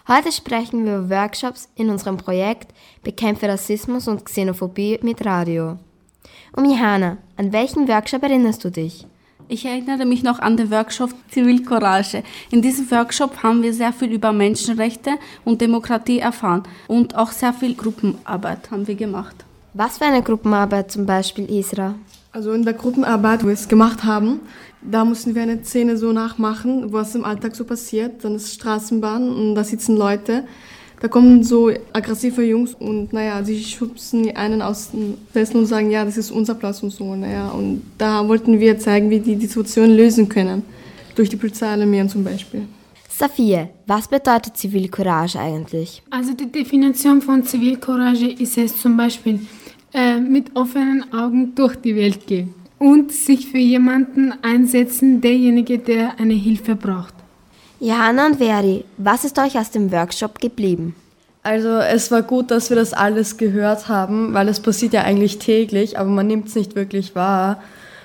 Heute 0.08 0.30
sprechen 0.30 0.84
wir 0.84 0.98
über 0.98 1.10
Workshops 1.10 1.68
in 1.74 1.88
unserem 1.88 2.18
Projekt 2.18 2.74
Bekämpfe 3.02 3.48
Rassismus 3.48 4.06
und 4.08 4.24
Xenophobie 4.24 5.00
mit 5.02 5.24
Radio. 5.24 5.78
Und 6.54 6.66
Johanna, 6.66 7.16
an 7.36 7.52
welchen 7.52 7.88
Workshop 7.88 8.22
erinnerst 8.22 8.62
du 8.62 8.70
dich? 8.70 9.06
Ich 9.48 9.64
erinnere 9.64 10.06
mich 10.06 10.24
noch 10.24 10.40
an 10.40 10.56
den 10.56 10.72
Workshop 10.72 11.10
Zivilcourage. 11.30 12.24
In 12.50 12.62
diesem 12.62 12.90
Workshop 12.90 13.44
haben 13.44 13.62
wir 13.62 13.72
sehr 13.72 13.92
viel 13.92 14.10
über 14.10 14.32
Menschenrechte 14.32 15.10
und 15.44 15.60
Demokratie 15.60 16.18
erfahren 16.18 16.64
und 16.88 17.14
auch 17.14 17.30
sehr 17.30 17.52
viel 17.52 17.76
Gruppenarbeit 17.76 18.72
haben 18.72 18.88
wir 18.88 18.96
gemacht. 18.96 19.36
Was 19.72 19.98
für 19.98 20.06
eine 20.06 20.22
Gruppenarbeit 20.22 20.90
zum 20.90 21.06
Beispiel, 21.06 21.48
Isra? 21.48 21.94
Also 22.32 22.54
in 22.54 22.64
der 22.64 22.74
Gruppenarbeit, 22.74 23.44
wo 23.44 23.46
wir 23.46 23.54
es 23.54 23.68
gemacht 23.68 24.02
haben, 24.02 24.40
da 24.82 25.04
mussten 25.04 25.36
wir 25.36 25.42
eine 25.42 25.62
Szene 25.62 25.96
so 25.96 26.12
nachmachen, 26.12 26.92
was 26.92 27.14
im 27.14 27.24
Alltag 27.24 27.54
so 27.54 27.64
passiert. 27.64 28.24
Dann 28.24 28.34
ist 28.34 28.52
Straßenbahn 28.52 29.28
und 29.28 29.54
da 29.54 29.62
sitzen 29.62 29.96
Leute. 29.96 30.42
Da 31.00 31.08
kommen 31.08 31.44
so 31.44 31.70
aggressive 31.92 32.42
Jungs 32.42 32.74
und 32.74 33.12
naja, 33.12 33.44
sie 33.44 33.62
schubsen 33.62 34.34
einen 34.34 34.62
aus 34.62 34.90
dem 34.92 35.14
Sessel 35.34 35.58
und 35.58 35.66
sagen, 35.66 35.90
ja, 35.90 36.04
das 36.04 36.16
ist 36.16 36.30
unser 36.30 36.54
Platz 36.54 36.82
und 36.82 36.90
so. 36.90 37.14
Naja, 37.14 37.48
und 37.48 37.82
da 37.98 38.26
wollten 38.26 38.58
wir 38.60 38.78
zeigen, 38.78 39.10
wie 39.10 39.20
die 39.20 39.36
die 39.36 39.46
Situation 39.46 39.90
lösen 39.90 40.28
können. 40.28 40.62
Durch 41.14 41.28
die 41.28 41.36
Polizei 41.36 41.66
alarmieren 41.66 42.08
zum 42.08 42.24
Beispiel. 42.24 42.62
Safia, 43.08 43.70
was 43.86 44.08
bedeutet 44.08 44.56
Zivilcourage 44.56 45.38
eigentlich? 45.38 46.02
Also 46.10 46.34
die 46.34 46.50
Definition 46.50 47.22
von 47.22 47.44
Zivilcourage 47.44 48.28
ist 48.28 48.58
es 48.58 48.76
zum 48.76 48.96
Beispiel, 48.96 49.40
äh, 49.94 50.20
mit 50.20 50.54
offenen 50.54 51.12
Augen 51.14 51.54
durch 51.54 51.76
die 51.76 51.96
Welt 51.96 52.26
gehen 52.26 52.52
und 52.78 53.12
sich 53.12 53.48
für 53.48 53.58
jemanden 53.58 54.34
einsetzen, 54.42 55.22
derjenige, 55.22 55.78
der 55.78 56.20
eine 56.20 56.34
Hilfe 56.34 56.76
braucht. 56.76 57.15
Johanna 57.78 58.26
und 58.26 58.36
Veri, 58.36 58.84
was 58.96 59.24
ist 59.24 59.38
euch 59.38 59.58
aus 59.58 59.70
dem 59.70 59.92
Workshop 59.92 60.40
geblieben? 60.40 60.94
Also 61.42 61.68
es 61.76 62.10
war 62.10 62.22
gut, 62.22 62.50
dass 62.50 62.70
wir 62.70 62.76
das 62.76 62.94
alles 62.94 63.36
gehört 63.36 63.88
haben, 63.88 64.32
weil 64.32 64.48
es 64.48 64.60
passiert 64.60 64.94
ja 64.94 65.02
eigentlich 65.02 65.38
täglich, 65.38 65.98
aber 65.98 66.08
man 66.08 66.26
nimmt 66.26 66.48
es 66.48 66.54
nicht 66.54 66.74
wirklich 66.74 67.14
wahr. 67.14 67.62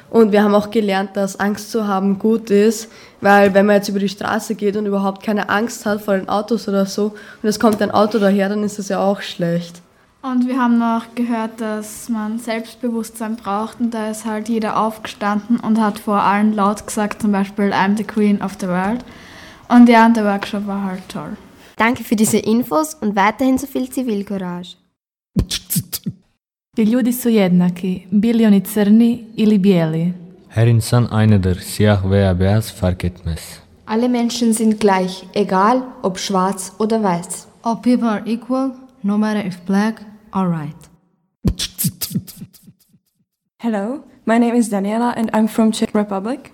Und 0.09 0.33
wir 0.33 0.43
haben 0.43 0.53
auch 0.53 0.71
gelernt, 0.71 1.11
dass 1.15 1.39
Angst 1.39 1.71
zu 1.71 1.87
haben 1.87 2.19
gut 2.19 2.49
ist, 2.49 2.91
weil 3.21 3.53
wenn 3.53 3.65
man 3.65 3.77
jetzt 3.77 3.87
über 3.87 3.99
die 3.99 4.09
Straße 4.09 4.55
geht 4.55 4.75
und 4.75 4.85
überhaupt 4.85 5.23
keine 5.23 5.47
Angst 5.47 5.85
hat 5.85 6.01
vor 6.01 6.15
den 6.17 6.27
Autos 6.27 6.67
oder 6.67 6.85
so 6.85 7.15
und 7.41 7.49
es 7.49 7.59
kommt 7.59 7.81
ein 7.81 7.91
Auto 7.91 8.19
daher, 8.19 8.49
dann 8.49 8.63
ist 8.63 8.77
das 8.77 8.89
ja 8.89 8.99
auch 8.99 9.21
schlecht. 9.21 9.81
Und 10.21 10.47
wir 10.47 10.59
haben 10.59 10.77
noch 10.77 11.15
gehört, 11.15 11.61
dass 11.61 12.09
man 12.09 12.39
Selbstbewusstsein 12.39 13.37
braucht 13.37 13.79
und 13.79 13.91
da 13.91 14.11
ist 14.11 14.25
halt 14.25 14.49
jeder 14.49 14.77
aufgestanden 14.77 15.61
und 15.61 15.79
hat 15.79 15.97
vor 15.97 16.21
allen 16.21 16.53
laut 16.53 16.85
gesagt, 16.85 17.21
zum 17.21 17.31
Beispiel 17.31 17.71
I'm 17.71 17.95
the 17.95 18.03
Queen 18.03 18.41
of 18.41 18.57
the 18.59 18.67
World. 18.67 19.03
Und 19.71 19.87
ja, 19.89 20.05
und 20.05 20.17
der 20.17 20.25
Workshop 20.25 20.67
war 20.67 20.83
halt 20.83 21.07
toll. 21.07 21.37
Danke 21.77 22.03
für 22.03 22.15
diese 22.15 22.37
Infos 22.37 22.93
und 22.93 23.15
weiterhin 23.15 23.57
so 23.57 23.67
viel 23.67 23.89
Zivilcourage. 23.89 24.75
Ti 26.75 26.83
ljudi 26.83 27.13
su 27.13 27.29
jednaki, 27.29 28.07
bili 28.11 28.45
oni 28.45 28.61
crni 28.61 29.25
ili 29.37 29.63
bijeli. 29.63 30.13
Her 30.49 30.67
insan 30.67 31.07
aynıdır, 31.11 31.59
siyah 31.59 32.11
veya 32.11 32.39
beyaz 32.39 32.71
fark 32.71 33.03
etmez. 33.03 33.39
Alle 33.87 34.07
Menschen 34.07 34.51
sind 34.53 34.79
gleich, 34.79 35.23
egal 35.33 35.81
ob 36.03 36.17
schwarz 36.17 36.71
oder 36.79 37.03
weiß. 37.03 37.45
All 37.63 37.81
people 37.81 38.07
are 38.07 38.23
equal, 38.25 38.71
no 39.03 39.17
matter 39.17 39.45
if 39.45 39.67
black 39.67 40.01
or 40.35 40.47
white. 40.51 40.89
Hello, 43.57 44.03
my 44.25 44.39
name 44.39 44.57
is 44.57 44.71
Daniela 44.71 45.13
and 45.17 45.29
I'm 45.33 45.47
from 45.47 45.71
Czech 45.71 45.95
Republic. 45.95 46.51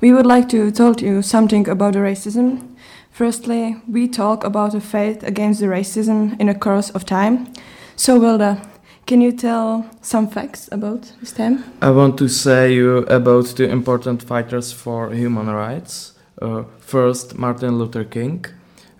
We 0.00 0.12
would 0.12 0.26
like 0.26 0.48
to 0.50 0.70
tell 0.70 0.94
you 0.98 1.22
something 1.22 1.68
about 1.68 1.94
the 1.94 2.00
racism. 2.00 2.76
Firstly, 3.10 3.76
we 3.88 4.08
talk 4.08 4.44
about 4.44 4.72
the 4.72 4.80
fight 4.80 5.22
against 5.22 5.60
the 5.60 5.66
racism 5.66 6.38
in 6.38 6.48
a 6.50 6.54
course 6.54 6.90
of 6.90 7.06
time. 7.06 7.48
So, 7.96 8.20
Wilda, 8.20 8.60
can 9.06 9.22
you 9.22 9.32
tell 9.32 9.88
some 10.02 10.28
facts 10.28 10.68
about 10.70 11.12
this 11.20 11.32
time? 11.32 11.64
I 11.80 11.90
want 11.90 12.18
to 12.18 12.28
say 12.28 12.74
you 12.74 12.98
about 13.06 13.46
the 13.56 13.70
important 13.70 14.22
fighters 14.22 14.70
for 14.70 15.12
human 15.12 15.48
rights. 15.48 16.12
Uh, 16.42 16.64
first, 16.78 17.38
Martin 17.38 17.78
Luther 17.78 18.04
King. 18.04 18.44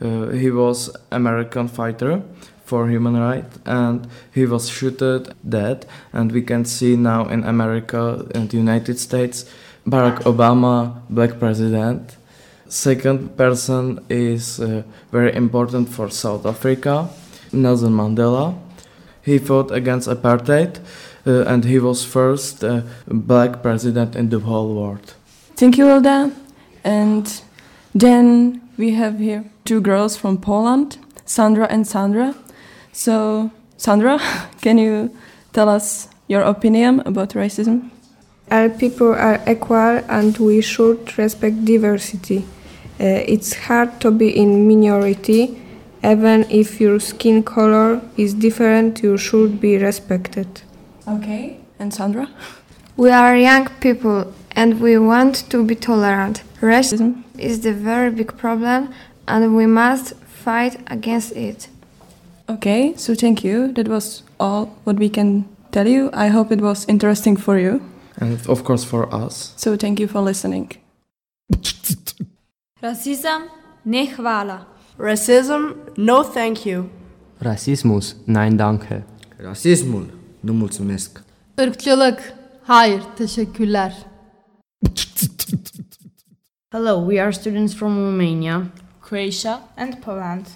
Uh, 0.01 0.29
he 0.29 0.51
was 0.51 0.97
American 1.11 1.69
fighter 1.69 2.23
for 2.65 2.89
human 2.89 3.17
rights 3.17 3.59
and 3.65 4.09
he 4.35 4.45
was 4.45 4.69
shot 4.69 5.01
dead 5.49 5.87
and 6.13 6.33
we 6.33 6.43
can 6.43 6.65
see 6.65 6.97
now 6.97 7.27
in 7.29 7.45
America 7.45 8.27
and 8.35 8.51
the 8.51 8.57
United 8.57 8.99
States 8.99 9.47
Barack 9.87 10.19
Obama 10.25 11.01
black 11.09 11.39
president 11.39 12.17
second 12.69 13.37
person 13.37 14.05
is 14.09 14.61
uh, 14.61 14.83
very 15.13 15.35
important 15.35 15.89
for 15.89 16.11
South 16.11 16.45
Africa 16.47 17.09
Nelson 17.53 17.93
Mandela 17.93 18.55
he 19.23 19.39
fought 19.39 19.71
against 19.71 20.09
apartheid 20.09 20.79
uh, 21.27 21.45
and 21.47 21.65
he 21.65 21.79
was 21.79 22.05
first 22.05 22.65
uh, 22.65 22.83
black 23.07 23.63
president 23.63 24.17
in 24.17 24.29
the 24.31 24.41
whole 24.41 24.75
world 24.75 25.15
Thank 25.57 25.79
you, 25.79 25.87
Wilda. 25.87 26.33
And 26.85 27.41
then 27.95 28.61
we 28.77 28.91
have 28.93 29.19
here 29.19 29.43
two 29.65 29.81
girls 29.81 30.15
from 30.15 30.37
Poland, 30.37 30.99
Sandra 31.25 31.67
and 31.71 31.87
Sandra. 31.87 32.35
So, 32.93 33.51
Sandra, 33.79 34.19
can 34.61 34.77
you 34.77 35.17
tell 35.55 35.71
us 35.71 36.09
your 36.29 36.43
opinion 36.43 37.01
about 37.07 37.31
racism? 37.31 37.91
All 38.51 38.69
people 38.71 39.13
are 39.13 39.41
equal 39.47 40.03
and 40.09 40.37
we 40.39 40.61
should 40.61 41.19
respect 41.19 41.65
diversity. 41.65 42.47
Uh, 43.01 43.35
it's 43.35 43.55
hard 43.55 44.01
to 44.01 44.11
be 44.11 44.29
in 44.29 44.69
minority. 44.69 45.61
Even 46.05 46.47
if 46.49 46.81
your 46.81 47.01
skin 47.01 47.43
color 47.43 48.01
is 48.17 48.35
different, 48.35 49.03
you 49.03 49.19
should 49.19 49.61
be 49.61 49.77
respected. 49.77 50.63
Okay. 51.09 51.59
And 51.79 51.93
Sandra? 51.93 52.29
We 52.97 53.11
are 53.11 53.37
young 53.37 53.69
people 53.81 54.33
and 54.53 54.81
we 54.81 54.97
want 54.97 55.51
to 55.51 55.65
be 55.65 55.75
tolerant. 55.75 56.43
Racism 56.61 57.25
is 57.37 57.61
the 57.61 57.73
very 57.73 58.11
big 58.11 58.37
problem 58.39 58.95
and 59.29 59.57
we 59.57 59.67
must 59.67 60.15
fight 60.25 60.81
against 60.87 61.33
it. 61.33 61.69
Okay, 62.49 62.95
so 62.97 63.15
thank 63.15 63.43
you. 63.43 63.73
That 63.73 63.89
was 63.89 64.23
all 64.39 64.67
what 64.85 64.97
we 64.97 65.09
can 65.09 65.49
tell 65.73 65.89
you. 65.89 66.11
I 66.13 66.29
hope 66.29 66.53
it 66.53 66.61
was 66.61 66.87
interesting 66.89 67.37
for 67.37 67.59
you. 67.59 67.83
And 68.21 68.39
of 68.49 68.63
course 68.65 68.85
for 68.85 69.09
us 69.25 69.53
So 69.57 69.77
thank 69.77 69.99
you 70.01 70.09
for 70.09 70.21
listening. 70.25 70.71
Rasizam, 72.83 73.43
ne 73.85 74.07
hvala. 74.17 74.67
Racism, 74.99 75.63
no 75.97 76.23
thank 76.23 76.67
you. 76.67 76.85
Rasismus, 77.45 78.15
nein 78.27 78.59
danke. 78.59 79.03
Rasismul, 79.43 80.05
nu 80.43 80.53
mulțumesc. 80.53 81.23
Irkçılık, 81.59 82.33
hayır, 82.63 83.03
teşekkürler. 83.17 84.07
Hello, 86.73 87.09
we 87.09 87.23
are 87.23 87.33
students 87.33 87.75
from 87.75 87.97
Romania, 87.97 88.63
Croatia, 89.09 89.61
and 89.77 89.95
Poland. 90.03 90.47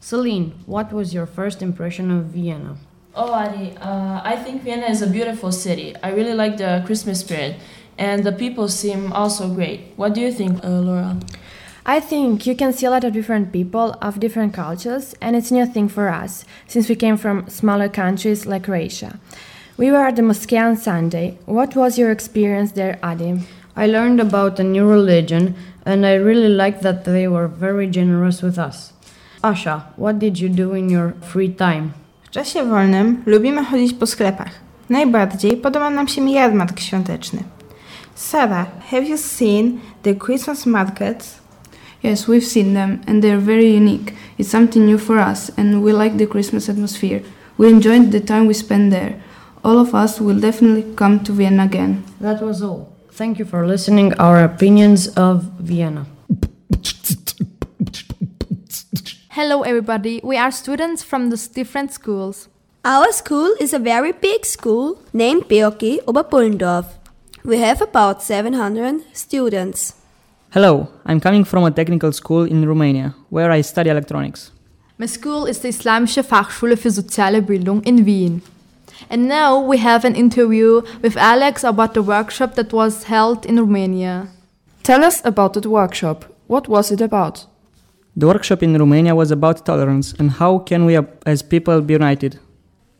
Celine, 0.00 0.52
what 0.66 0.90
was 0.90 1.14
your 1.14 1.26
first 1.26 1.62
impression 1.62 2.10
of 2.10 2.34
Vienna? 2.34 2.76
Oh, 3.14 3.32
Adi, 3.32 3.76
uh, 3.78 4.20
I 4.22 4.36
think 4.36 4.62
Vienna 4.62 4.86
is 4.86 5.02
a 5.02 5.06
beautiful 5.06 5.50
city. 5.50 5.96
I 6.00 6.10
really 6.10 6.34
like 6.34 6.58
the 6.58 6.82
Christmas 6.86 7.20
spirit, 7.20 7.56
and 7.98 8.22
the 8.22 8.30
people 8.30 8.68
seem 8.68 9.12
also 9.12 9.52
great. 9.52 9.92
What 9.96 10.14
do 10.14 10.20
you 10.20 10.30
think, 10.30 10.64
uh, 10.64 10.68
Laura? 10.68 11.18
I 11.84 11.98
think 11.98 12.46
you 12.46 12.54
can 12.54 12.72
see 12.72 12.86
a 12.86 12.90
lot 12.90 13.02
of 13.02 13.12
different 13.12 13.52
people 13.52 13.96
of 14.00 14.20
different 14.20 14.54
cultures, 14.54 15.16
and 15.20 15.34
it's 15.34 15.50
a 15.50 15.54
new 15.54 15.66
thing 15.66 15.88
for 15.88 16.08
us, 16.08 16.44
since 16.68 16.88
we 16.88 16.94
came 16.94 17.16
from 17.16 17.48
smaller 17.48 17.88
countries 17.88 18.46
like 18.46 18.64
Croatia. 18.64 19.18
We 19.76 19.90
were 19.90 20.06
at 20.06 20.14
the 20.14 20.22
mosque 20.22 20.52
on 20.52 20.76
Sunday. 20.76 21.36
What 21.46 21.74
was 21.74 21.98
your 21.98 22.12
experience 22.12 22.72
there, 22.72 23.00
Adi? 23.02 23.40
I 23.74 23.88
learned 23.88 24.20
about 24.20 24.60
a 24.60 24.64
new 24.64 24.86
religion, 24.86 25.56
and 25.84 26.06
I 26.06 26.14
really 26.14 26.48
liked 26.48 26.82
that 26.82 27.04
they 27.04 27.26
were 27.26 27.48
very 27.48 27.88
generous 27.88 28.40
with 28.40 28.56
us. 28.56 28.92
Asha, 29.42 29.86
what 29.96 30.20
did 30.20 30.38
you 30.38 30.48
do 30.48 30.74
in 30.74 30.90
your 30.90 31.12
free 31.22 31.52
time? 31.52 31.94
W 32.30 32.32
czasie 32.32 32.64
wolnym 32.64 33.22
lubimy 33.26 33.64
chodzić 33.64 33.92
po 33.92 34.06
sklepach. 34.06 34.50
Najbardziej 34.90 35.56
podoba 35.56 35.90
nam 35.90 36.08
się 36.08 36.30
jarmark 36.30 36.80
świąteczny. 36.80 37.42
Sarah, 38.14 38.66
have 38.90 39.04
you 39.04 39.18
seen 39.18 39.78
the 40.02 40.14
Christmas 40.14 40.66
markets? 40.66 41.38
Yes, 42.04 42.28
we've 42.28 42.46
seen 42.46 42.74
them 42.74 42.98
and 43.06 43.24
they're 43.24 43.40
very 43.40 43.76
unique. 43.76 44.12
It's 44.38 44.50
something 44.50 44.86
new 44.86 44.98
for 44.98 45.18
us 45.32 45.50
and 45.58 45.82
we 45.82 45.92
like 45.92 46.16
the 46.16 46.26
Christmas 46.26 46.68
atmosphere. 46.68 47.20
We 47.58 47.68
enjoyed 47.68 48.10
the 48.10 48.20
time 48.20 48.46
we 48.46 48.54
spent 48.54 48.90
there. 48.90 49.14
All 49.64 49.78
of 49.78 49.94
us 49.94 50.20
will 50.20 50.40
definitely 50.40 50.94
come 50.94 51.18
to 51.20 51.32
Vienna 51.32 51.64
again. 51.64 52.02
That 52.20 52.42
was 52.42 52.62
all. 52.62 52.86
Thank 53.12 53.38
you 53.38 53.44
for 53.44 53.66
listening 53.66 54.14
our 54.18 54.44
opinions 54.44 55.08
of 55.16 55.42
Vienna. 55.60 56.06
Hello, 59.42 59.62
everybody. 59.62 60.20
We 60.22 60.36
are 60.36 60.50
students 60.50 61.02
from 61.02 61.30
the 61.30 61.48
different 61.54 61.94
schools. 61.94 62.50
Our 62.84 63.10
school 63.10 63.54
is 63.58 63.72
a 63.72 63.78
very 63.78 64.12
big 64.12 64.44
school 64.44 64.98
named 65.14 65.44
Beoki 65.48 65.98
Oberpullendorf. 66.04 66.84
We 67.42 67.56
have 67.56 67.80
about 67.80 68.22
700 68.22 69.00
students. 69.14 69.94
Hello, 70.50 70.88
I'm 71.06 71.20
coming 71.20 71.44
from 71.44 71.64
a 71.64 71.70
technical 71.70 72.12
school 72.12 72.44
in 72.44 72.68
Romania 72.68 73.14
where 73.30 73.50
I 73.50 73.62
study 73.62 73.88
electronics. 73.88 74.50
My 74.98 75.06
school 75.06 75.46
is 75.46 75.60
the 75.60 75.68
Islamische 75.68 76.22
Fachschule 76.22 76.76
für 76.76 76.90
soziale 76.90 77.40
Bildung 77.40 77.80
in 77.86 78.04
Wien. 78.04 78.42
And 79.08 79.26
now 79.26 79.58
we 79.58 79.78
have 79.78 80.04
an 80.04 80.16
interview 80.16 80.82
with 81.00 81.16
Alex 81.16 81.64
about 81.64 81.94
the 81.94 82.02
workshop 82.02 82.56
that 82.56 82.74
was 82.74 83.04
held 83.04 83.46
in 83.46 83.58
Romania. 83.58 84.28
Tell 84.82 85.02
us 85.02 85.24
about 85.24 85.54
the 85.54 85.70
workshop. 85.70 86.26
What 86.46 86.68
was 86.68 86.90
it 86.90 87.00
about? 87.00 87.46
The 88.20 88.26
workshop 88.26 88.62
in 88.62 88.76
Romania 88.76 89.14
was 89.14 89.30
about 89.30 89.64
tolerance 89.64 90.12
and 90.18 90.30
how 90.30 90.58
can 90.58 90.84
we 90.84 90.98
as 91.24 91.40
people 91.40 91.80
be 91.80 91.94
united. 91.94 92.38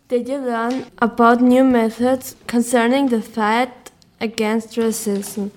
Did 0.09 0.27
you 0.31 0.39
learn 0.39 0.87
about 1.09 1.43
new 1.43 1.63
methods 1.63 2.37
concerning 2.47 3.11
the 3.11 3.21
fight 3.21 3.91
against 4.19 4.77
racism? 4.77 5.51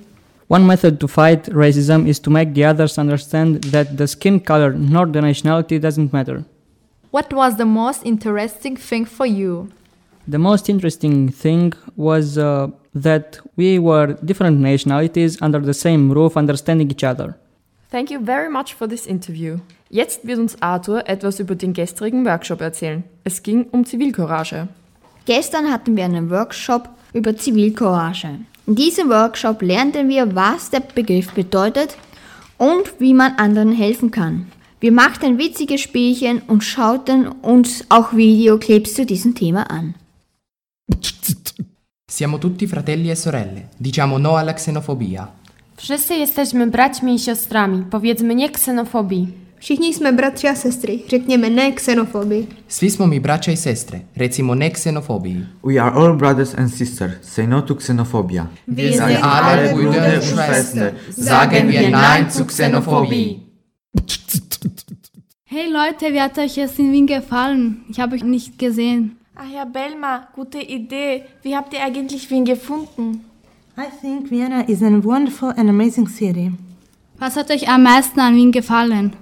One 0.50 0.68
method 0.68 1.00
to 1.00 1.08
fight 1.08 1.44
racism 1.46 2.10
is 2.10 2.20
to 2.26 2.30
make 2.30 2.54
the 2.54 2.66
others 2.66 2.98
understand 2.98 3.64
that 3.76 3.96
the 3.96 4.06
skin 4.06 4.42
color 4.42 4.74
nor 4.74 5.06
the 5.06 5.22
nationality 5.22 5.80
doesn't 5.80 6.12
matter. 6.12 6.44
What 7.12 7.32
was 7.32 7.56
the 7.56 7.66
most 7.66 8.06
interesting 8.06 8.76
thing 8.76 9.06
for 9.06 9.26
you? 9.26 9.72
The 10.28 10.40
most 10.40 10.68
interesting 10.68 11.30
thing 11.30 11.72
was 11.96 12.38
uh, 12.38 12.68
that 12.94 13.40
we 13.56 13.80
were 13.80 14.08
different 14.26 14.60
nationalities 14.60 15.42
under 15.42 15.62
the 15.62 15.74
same 15.74 16.12
roof 16.12 16.36
understanding 16.36 16.92
each 16.92 17.06
other. 17.06 17.38
Thank 17.94 18.10
you 18.10 18.26
very 18.26 18.50
much 18.50 18.74
for 18.74 18.90
this 18.90 19.06
interview. 19.06 19.60
Jetzt 19.92 20.26
wird 20.26 20.40
uns 20.40 20.60
Arthur 20.64 21.08
etwas 21.08 21.40
über 21.40 21.54
den 21.54 21.74
gestrigen 21.74 22.26
Workshop 22.26 22.60
erzählen. 22.60 23.04
Es 23.24 23.44
ging 23.44 23.68
um 23.70 23.86
Zivilcourage. 23.86 24.68
Gestern 25.28 25.72
hatten 25.72 25.96
wir 25.96 26.04
einen 26.06 26.32
Workshop 26.32 26.90
über 27.14 27.38
Zivilcourage. 27.38 28.40
In 28.66 28.74
diesem 28.74 29.10
Workshop 29.10 29.62
lernten 29.62 30.10
wir, 30.10 30.34
was 30.34 30.72
der 30.72 30.80
Begriff 30.80 31.34
bedeutet 31.34 31.96
und 32.58 33.00
wie 33.00 33.14
man 33.14 33.34
anderen 33.34 33.72
helfen 33.72 34.10
kann. 34.10 34.48
Wir 34.80 34.92
machten 34.92 35.38
witzige 35.38 35.78
Spielchen 35.78 36.42
und 36.48 36.64
schauten 36.64 37.28
uns 37.28 37.86
auch 37.90 38.14
Videoclips 38.14 38.96
zu 38.96 39.06
diesem 39.06 39.36
Thema 39.36 39.70
an. 39.70 39.94
Siamo 42.10 42.40
tutti 42.40 42.66
fratelli 42.66 43.12
e 43.12 43.16
sorelle. 43.16 43.70
Diciamo 43.78 44.18
no 44.18 44.36
alla 44.36 44.54
xenofobia. 44.54 45.43
Wszyscy 45.76 46.16
jesteśmy 46.16 46.68
braćmi 46.68 47.16
i 47.16 47.20
siostrami. 47.20 47.86
Powiedzmy 47.90 48.36
nie 48.36 48.50
ksenofobii. 48.50 49.28
Všichni 49.60 49.94
jsme 49.94 50.14
bratři 50.14 50.48
a 50.48 50.56
sestry. 50.56 51.00
Řekněme 51.10 51.50
ne 51.50 51.72
ksenofobii. 51.72 52.48
Svi 52.68 52.92
smo 52.92 53.08
mi 53.08 53.20
braća 53.20 53.52
i 53.52 53.58
sestre. 53.58 54.00
Recimo 54.16 54.56
ne 54.56 54.70
xenofobiji. 54.70 55.46
We 55.64 55.82
are 55.82 55.96
all 55.96 56.18
brothers 56.18 56.56
and 56.56 56.74
sisters. 56.74 57.14
Say 57.22 57.48
no 57.48 57.62
to 57.62 57.76
xenophobia. 57.76 58.48
Wir 58.68 58.92
sind 58.92 59.20
alle 59.22 59.74
Brüder 59.74 60.14
und 60.14 60.24
Schwestern. 60.24 60.92
Sagen 61.10 61.68
wir 61.72 61.90
Nein 61.90 62.32
zu 62.32 62.46
Xenophobie. 62.46 63.40
Hey 65.46 65.70
Leute, 65.72 66.14
wie 66.14 66.22
hat 66.22 66.38
euch 66.38 66.58
es 66.58 66.80
in 66.80 66.92
Wien 66.92 67.08
gefallen? 67.08 67.86
Ich 67.90 68.00
habe 68.00 68.16
euch 68.16 68.24
nicht 68.24 68.60
gesehen. 68.60 69.18
Ach 69.36 69.50
ja, 69.56 69.66
Belma, 69.66 70.28
gute 70.36 70.60
Idee. 70.60 71.24
Wie 71.44 71.56
habt 71.56 71.74
ihr 71.74 71.84
eigentlich 71.84 72.30
Wien 72.30 72.46
gefunden? 72.46 73.26
I 73.76 73.90
think 73.90 74.28
Vienna 74.28 74.66
is 74.68 74.84
a 74.84 74.90
wonderful 75.00 75.50
and 75.58 75.68
amazing 75.68 76.08
city. 76.08 76.52
Was 77.20 77.34
hat 77.34 77.50
euch 77.50 77.68
am 77.68 77.82
meisten 77.82 78.20
an 78.20 78.36
Wien 78.36 78.52
gefallen? 78.52 79.14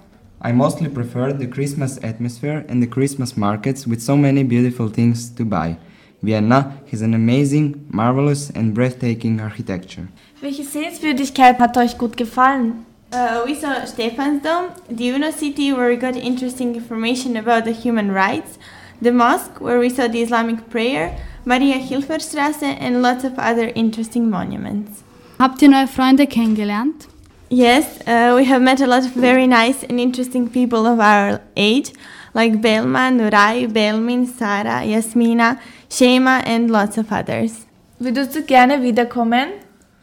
I 0.42 0.52
mostly 0.52 0.90
prefer 0.90 1.32
the 1.32 1.48
Christmas 1.48 1.98
atmosphere 2.04 2.66
and 2.68 2.84
the 2.84 2.88
Christmas 2.88 3.38
markets 3.38 3.88
with 3.88 4.02
so 4.02 4.18
many 4.18 4.44
beautiful 4.44 4.90
things 4.90 5.30
to 5.38 5.46
buy. 5.46 5.78
Vienna 6.22 6.82
has 6.92 7.02
an 7.02 7.14
amazing, 7.14 7.88
marvelous 7.92 8.50
and 8.50 8.74
breathtaking 8.74 9.40
architecture. 9.40 10.10
Welche 10.42 10.66
Sehenswürdigkeit 10.66 11.58
hat 11.58 11.78
euch 11.78 11.98
gut 11.98 12.18
gefallen? 12.18 12.86
Uh, 13.14 13.44
we 13.46 13.56
saw 13.56 13.86
Stephansdom, 13.86 14.72
the 14.90 15.06
University 15.06 15.72
where 15.72 15.88
we 15.88 15.96
got 15.96 16.18
interesting 16.18 16.76
information 16.76 17.38
about 17.38 17.64
the 17.64 17.72
human 17.72 18.12
rights, 18.12 18.60
the 19.02 19.14
mosque 19.14 19.62
where 19.62 19.80
we 19.80 19.90
saw 19.90 20.10
the 20.10 20.22
Islamic 20.22 20.70
prayer, 20.70 21.18
Maria 21.46 21.78
Hilferstraße 21.78 22.78
and 22.80 23.02
lots 23.02 23.24
of 23.24 23.34
other 23.38 23.72
interesting 23.76 24.30
monuments. 24.30 25.04
Habt 25.40 25.62
ihr 25.62 25.70
neue 25.70 25.88
Freunde 25.88 26.28
kennengelernt? 26.28 27.08
Yes, 27.50 27.86
uh, 28.08 28.36
we 28.38 28.46
have 28.46 28.62
met 28.62 28.80
a 28.82 28.86
lot 28.88 29.04
of 29.04 29.12
very 29.14 29.46
nice 29.48 29.84
and 29.84 30.00
interesting 30.00 30.48
people 30.50 30.86
of 30.86 31.00
our 31.00 31.42
age, 31.58 31.92
like 32.34 32.62
Belma, 32.62 33.12
Nurai, 33.12 33.68
Belmin, 33.68 34.26
Sara, 34.26 34.86
Yasmina, 34.86 35.60
Shema, 35.90 36.42
and 36.46 36.70
lots 36.70 36.98
of 36.98 37.12
others. 37.12 37.66
Würdest 38.00 38.36
du 38.36 38.44
gerne 38.44 38.82
wiederkommen? 38.82 39.50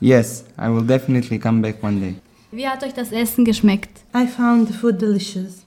Yes, 0.01 0.44
I 0.59 0.68
will 0.68 0.85
definitely 0.87 1.38
come 1.38 1.62
back 1.62 1.83
one 1.83 2.01
day. 2.01 2.16
Wie 2.51 2.66
hat 2.68 2.83
euch 2.85 2.94
das 2.94 3.12
Essen 3.12 3.44
geschmeckt? 3.44 4.01
I 4.14 4.27
found 4.27 4.68
the 4.68 4.74
food 4.74 4.98
delicious. 5.01 5.66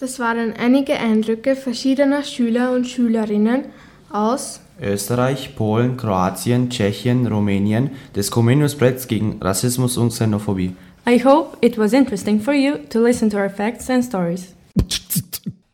Das 0.00 0.20
waren 0.20 0.52
einige 0.52 0.94
Eindrücke 0.94 1.56
verschiedener 1.56 2.22
Schüler 2.22 2.70
und 2.70 2.86
Schülerinnen 2.86 3.64
aus 4.10 4.60
Österreich, 4.80 5.56
Polen, 5.56 5.96
Kroatien, 5.96 6.70
Tschechien, 6.70 7.26
Rumänien 7.26 7.90
des 8.14 8.30
Comenius-Projekts 8.30 9.08
gegen 9.08 9.42
Rassismus 9.42 9.96
und 9.96 10.10
Xenophobie. 10.10 10.76
I 11.04 11.24
hope 11.24 11.58
it 11.62 11.76
was 11.76 11.92
interesting 11.92 12.40
for 12.40 12.54
you 12.54 12.76
to 12.90 13.02
listen 13.02 13.28
to 13.30 13.38
our 13.38 13.50
facts 13.50 13.90
and 13.90 14.04
stories. 14.04 14.54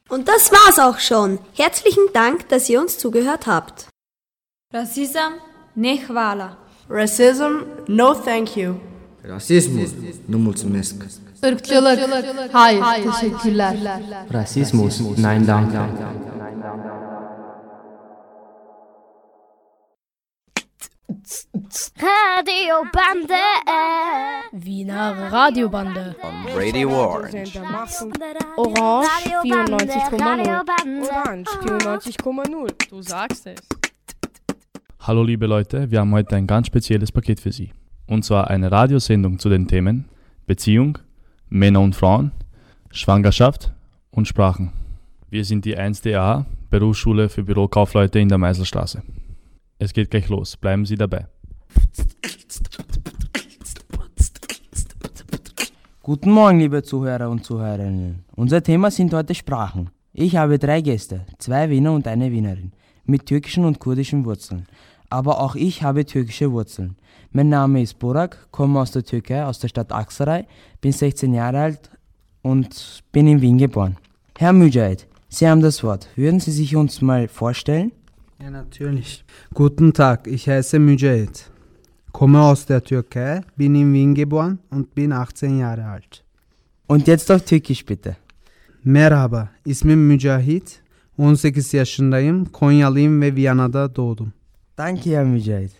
Und 0.08 0.26
das 0.26 0.50
war's 0.50 0.78
auch 0.78 0.98
schon. 0.98 1.38
Herzlichen 1.52 2.04
Dank, 2.14 2.48
dass 2.48 2.70
ihr 2.70 2.80
uns 2.80 2.96
zugehört 2.96 3.46
habt. 3.46 3.88
Racism, 4.72 5.34
ne 5.74 5.98
hvala. 6.08 6.56
Racism, 6.88 7.64
no 7.88 8.14
thank 8.14 8.56
you. 8.56 8.76
Rasismul, 9.22 9.88
nu 10.26 10.38
mulțumesc. 10.38 10.94
Irkçılık, 11.44 12.00
hayır, 12.52 12.82
teşekkürler. 13.04 13.76
Rassismus, 14.32 15.18
nein 15.18 15.46
danke. 15.46 15.78
Radiobande. 22.02 23.40
Wiener 24.52 25.32
Radiobande. 25.32 26.14
On 26.22 26.60
Radio 26.60 26.90
Orange. 26.90 27.60
Orange 28.56 29.08
94,0. 29.44 31.10
Orange 31.10 31.50
94,0. 31.50 32.90
Du 32.90 33.02
sagst 33.02 33.46
es. 33.46 33.60
Hallo 34.98 35.22
liebe 35.22 35.46
Leute, 35.46 35.90
wir 35.90 36.00
haben 36.00 36.12
heute 36.12 36.36
ein 36.36 36.46
ganz 36.46 36.66
spezielles 36.66 37.12
Paket 37.12 37.40
für 37.40 37.52
Sie. 37.52 37.72
Und 38.06 38.24
zwar 38.24 38.48
eine 38.50 38.70
Radiosendung 38.70 39.38
zu 39.38 39.48
den 39.48 39.68
Themen 39.68 40.08
Beziehung, 40.46 40.98
Männer 41.54 41.82
und 41.82 41.94
Frauen, 41.94 42.32
Schwangerschaft 42.90 43.72
und 44.10 44.26
Sprachen. 44.26 44.72
Wir 45.30 45.44
sind 45.44 45.64
die 45.64 45.78
1DA, 45.78 46.46
Berufsschule 46.68 47.28
für 47.28 47.44
Bürokaufleute 47.44 48.18
in 48.18 48.28
der 48.28 48.38
Meiselstraße. 48.38 49.04
Es 49.78 49.92
geht 49.92 50.10
gleich 50.10 50.28
los, 50.28 50.56
bleiben 50.56 50.84
Sie 50.84 50.96
dabei. 50.96 51.28
Guten 56.02 56.32
Morgen, 56.32 56.58
liebe 56.58 56.82
Zuhörer 56.82 57.30
und 57.30 57.44
Zuhörerinnen. 57.44 58.24
Unser 58.34 58.60
Thema 58.60 58.90
sind 58.90 59.14
heute 59.14 59.36
Sprachen. 59.36 59.90
Ich 60.12 60.34
habe 60.34 60.58
drei 60.58 60.80
Gäste, 60.80 61.24
zwei 61.38 61.70
Wiener 61.70 61.92
und 61.92 62.08
eine 62.08 62.32
Wienerin, 62.32 62.72
mit 63.04 63.26
türkischen 63.26 63.64
und 63.64 63.78
kurdischen 63.78 64.24
Wurzeln. 64.24 64.66
Aber 65.14 65.40
auch 65.40 65.54
ich 65.54 65.84
habe 65.84 66.04
türkische 66.04 66.50
Wurzeln. 66.50 66.96
Mein 67.30 67.48
Name 67.48 67.80
ist 67.80 68.00
Burak, 68.00 68.48
komme 68.50 68.80
aus 68.80 68.90
der 68.90 69.04
Türkei, 69.04 69.44
aus 69.44 69.60
der 69.60 69.68
Stadt 69.68 69.92
Aksaray, 69.92 70.44
bin 70.80 70.90
16 70.90 71.32
Jahre 71.32 71.60
alt 71.60 71.90
und 72.42 73.00
bin 73.12 73.28
in 73.28 73.40
Wien 73.40 73.56
geboren. 73.56 73.96
Herr 74.36 74.52
Müjahid, 74.52 75.06
Sie 75.28 75.46
haben 75.48 75.60
das 75.60 75.84
Wort. 75.84 76.08
Würden 76.16 76.40
Sie 76.40 76.50
sich 76.50 76.74
uns 76.74 77.00
mal 77.00 77.28
vorstellen? 77.28 77.92
Ja, 78.42 78.50
natürlich. 78.50 79.24
Guten 79.54 79.92
Tag, 79.92 80.26
ich 80.26 80.48
heiße 80.48 80.80
Müjahid. 80.80 81.48
Komme 82.10 82.42
aus 82.42 82.66
der 82.66 82.82
Türkei, 82.82 83.42
bin 83.56 83.76
in 83.76 83.92
Wien 83.92 84.16
geboren 84.16 84.58
und 84.70 84.96
bin 84.96 85.12
18 85.12 85.60
Jahre 85.60 85.84
alt. 85.84 86.24
Und 86.88 87.06
jetzt 87.06 87.30
auf 87.30 87.44
Türkisch 87.44 87.86
bitte. 87.86 88.16
Merhaba, 88.82 89.50
ismim 89.64 90.08
Mücahit. 90.08 90.82
18 91.18 91.76
yaşındayım, 91.76 92.44
Konyalıyım 92.44 93.20
ve 93.20 93.36
Viyana'da 93.36 93.96
doğdum. 93.96 94.32
Danke, 94.76 95.10
Herr 95.10 95.24
Müjahid. 95.24 95.70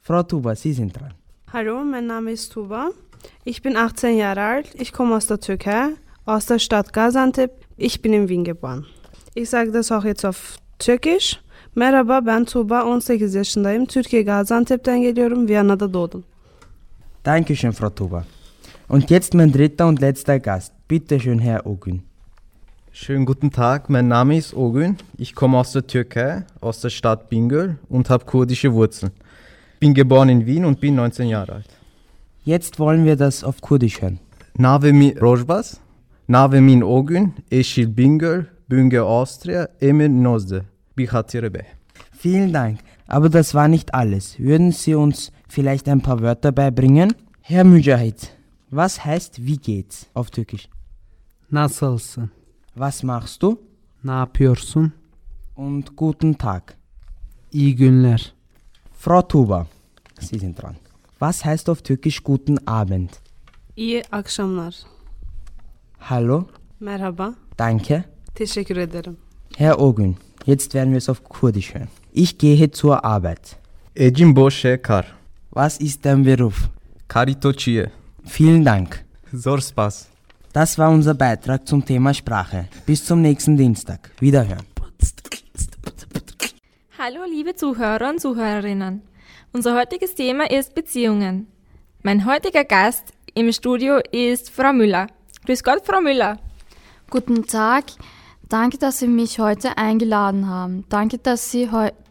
Frau 0.00 0.22
Tuba, 0.22 0.54
Sie 0.54 0.74
sind 0.74 0.92
dran. 0.92 1.14
Hallo, 1.52 1.82
mein 1.84 2.06
Name 2.06 2.32
ist 2.32 2.52
Tuba. 2.52 2.90
Ich 3.44 3.62
bin 3.62 3.76
18 3.76 4.16
Jahre 4.16 4.42
alt. 4.42 4.74
Ich 4.74 4.92
komme 4.92 5.16
aus 5.16 5.26
der 5.26 5.40
Türkei, 5.40 5.90
aus 6.26 6.46
der 6.46 6.58
Stadt 6.58 6.92
Gaziantep. 6.92 7.50
Ich 7.76 8.02
bin 8.02 8.12
in 8.12 8.28
Wien 8.28 8.44
geboren. 8.44 8.84
Ich 9.34 9.48
sage 9.48 9.70
das 9.70 9.90
auch 9.90 10.04
jetzt 10.04 10.24
auf 10.24 10.58
Türkisch. 10.78 11.40
Merhaba 11.74 12.20
ben 12.20 12.44
Tuba 12.44 12.82
18 12.82 13.32
yaşındayım. 13.32 13.86
Türkiye 13.86 14.22
Gaziantep'ten 14.22 15.00
geliyorum. 15.02 15.48
Viyana'da 15.48 15.94
doğdum. 15.94 16.24
Dankeschön, 17.24 17.72
Frau 17.72 17.90
Tuba. 17.90 18.24
Und 18.88 19.10
jetzt 19.10 19.34
mein 19.34 19.52
dritter 19.52 19.86
und 19.86 20.00
letzter 20.00 20.38
Gast. 20.38 20.72
Bitte 20.90 21.20
schön, 21.20 21.38
Herr 21.38 21.66
Ogün. 21.66 22.02
Schönen 22.94 23.24
guten 23.24 23.50
Tag, 23.50 23.88
mein 23.88 24.06
Name 24.06 24.36
ist 24.36 24.54
Ogün. 24.54 24.98
Ich 25.16 25.34
komme 25.34 25.56
aus 25.56 25.72
der 25.72 25.86
Türkei, 25.86 26.44
aus 26.60 26.82
der 26.82 26.90
Stadt 26.90 27.30
Bingöl 27.30 27.78
und 27.88 28.10
habe 28.10 28.26
kurdische 28.26 28.74
Wurzeln. 28.74 29.12
Bin 29.80 29.94
geboren 29.94 30.28
in 30.28 30.44
Wien 30.44 30.66
und 30.66 30.78
bin 30.78 30.96
19 30.96 31.26
Jahre 31.26 31.52
alt. 31.52 31.68
Jetzt 32.44 32.78
wollen 32.78 33.06
wir 33.06 33.16
das 33.16 33.44
auf 33.44 33.62
Kurdisch 33.62 34.02
hören. 34.02 34.18
Nave 34.58 34.92
mi 34.92 35.16
Rojbas, 35.18 35.80
Nave 36.28 36.60
min 36.60 36.82
Ogün, 36.82 37.32
Eşil 37.50 37.88
Bingöl, 37.88 38.46
Bünge 38.68 39.02
Austria, 39.02 39.70
Emir 39.80 40.10
Nozde, 40.10 40.66
Bichatire 40.94 41.50
Bey. 41.50 41.64
Vielen 42.12 42.52
Dank. 42.52 42.80
Aber 43.06 43.30
das 43.30 43.54
war 43.54 43.68
nicht 43.68 43.94
alles. 43.94 44.38
Würden 44.38 44.70
Sie 44.70 44.94
uns 44.94 45.32
vielleicht 45.48 45.88
ein 45.88 46.02
paar 46.02 46.20
Wörter 46.20 46.52
beibringen? 46.52 47.14
Herr 47.40 47.64
Mücahit, 47.64 48.36
was 48.70 49.02
heißt 49.02 49.46
wie 49.46 49.56
geht's 49.56 50.06
auf 50.12 50.30
Türkisch? 50.30 50.68
Nasılsın? 51.50 52.41
Was 52.76 53.02
machst 53.02 53.42
du? 53.42 53.58
Ne 54.04 54.10
yapıyorsun? 54.10 54.92
Und 55.56 55.96
guten 55.96 56.32
Tag. 56.34 56.62
İyi 57.52 57.76
günler. 57.76 58.32
Frau 58.98 59.28
Tuba, 59.28 59.66
Sie 60.20 60.38
sind 60.38 60.62
dran. 60.62 60.76
Was 61.20 61.44
heißt 61.44 61.68
auf 61.68 61.84
Türkisch 61.84 62.20
guten 62.20 62.58
Abend? 62.66 63.10
İyi 63.76 64.02
akşamlar. 64.12 64.74
Hallo? 65.98 66.44
Merhaba. 66.80 67.34
Danke. 67.58 68.04
Teşekkür 68.34 68.76
ederim. 68.76 69.16
Herr 69.56 69.78
Ogün, 69.78 70.16
jetzt 70.46 70.74
werden 70.74 70.92
wir 70.92 70.96
es 70.98 71.08
auf 71.08 71.24
Kurdisch 71.24 71.74
hören. 71.74 71.88
Ich 72.14 72.38
gehe 72.38 72.70
zur 72.70 73.04
Arbeit. 73.04 73.56
Ecim 73.96 74.36
Boşe 74.36 74.82
Kar. 74.82 75.06
Was 75.54 75.80
ist 75.80 76.04
dein 76.04 76.24
Beruf? 76.24 76.68
Karitoçiye. 77.08 77.90
Vielen 78.24 78.64
Dank. 78.64 79.04
Zor 79.34 79.58
spas. 79.58 80.11
Das 80.52 80.76
war 80.76 80.90
unser 80.90 81.14
Beitrag 81.14 81.66
zum 81.66 81.82
Thema 81.82 82.12
Sprache. 82.12 82.68
Bis 82.84 83.06
zum 83.06 83.22
nächsten 83.22 83.56
Dienstag. 83.56 84.10
Wiederhören. 84.20 84.66
Hallo 86.98 87.20
liebe 87.26 87.54
Zuhörer 87.54 88.10
und 88.10 88.20
Zuhörerinnen. 88.20 89.00
Unser 89.54 89.74
heutiges 89.74 90.14
Thema 90.14 90.50
ist 90.50 90.74
Beziehungen. 90.74 91.46
Mein 92.02 92.26
heutiger 92.26 92.64
Gast 92.64 93.14
im 93.34 93.50
Studio 93.50 94.00
ist 94.10 94.50
Frau 94.50 94.74
Müller. 94.74 95.06
Grüß 95.46 95.64
Gott, 95.64 95.86
Frau 95.86 96.02
Müller. 96.02 96.38
Guten 97.08 97.46
Tag. 97.46 97.84
Danke, 98.50 98.76
dass 98.76 98.98
Sie 98.98 99.08
mich 99.08 99.38
heute 99.38 99.78
eingeladen 99.78 100.48
haben. 100.48 100.84
Danke, 100.90 101.16
dass, 101.16 101.50
Sie 101.50 101.66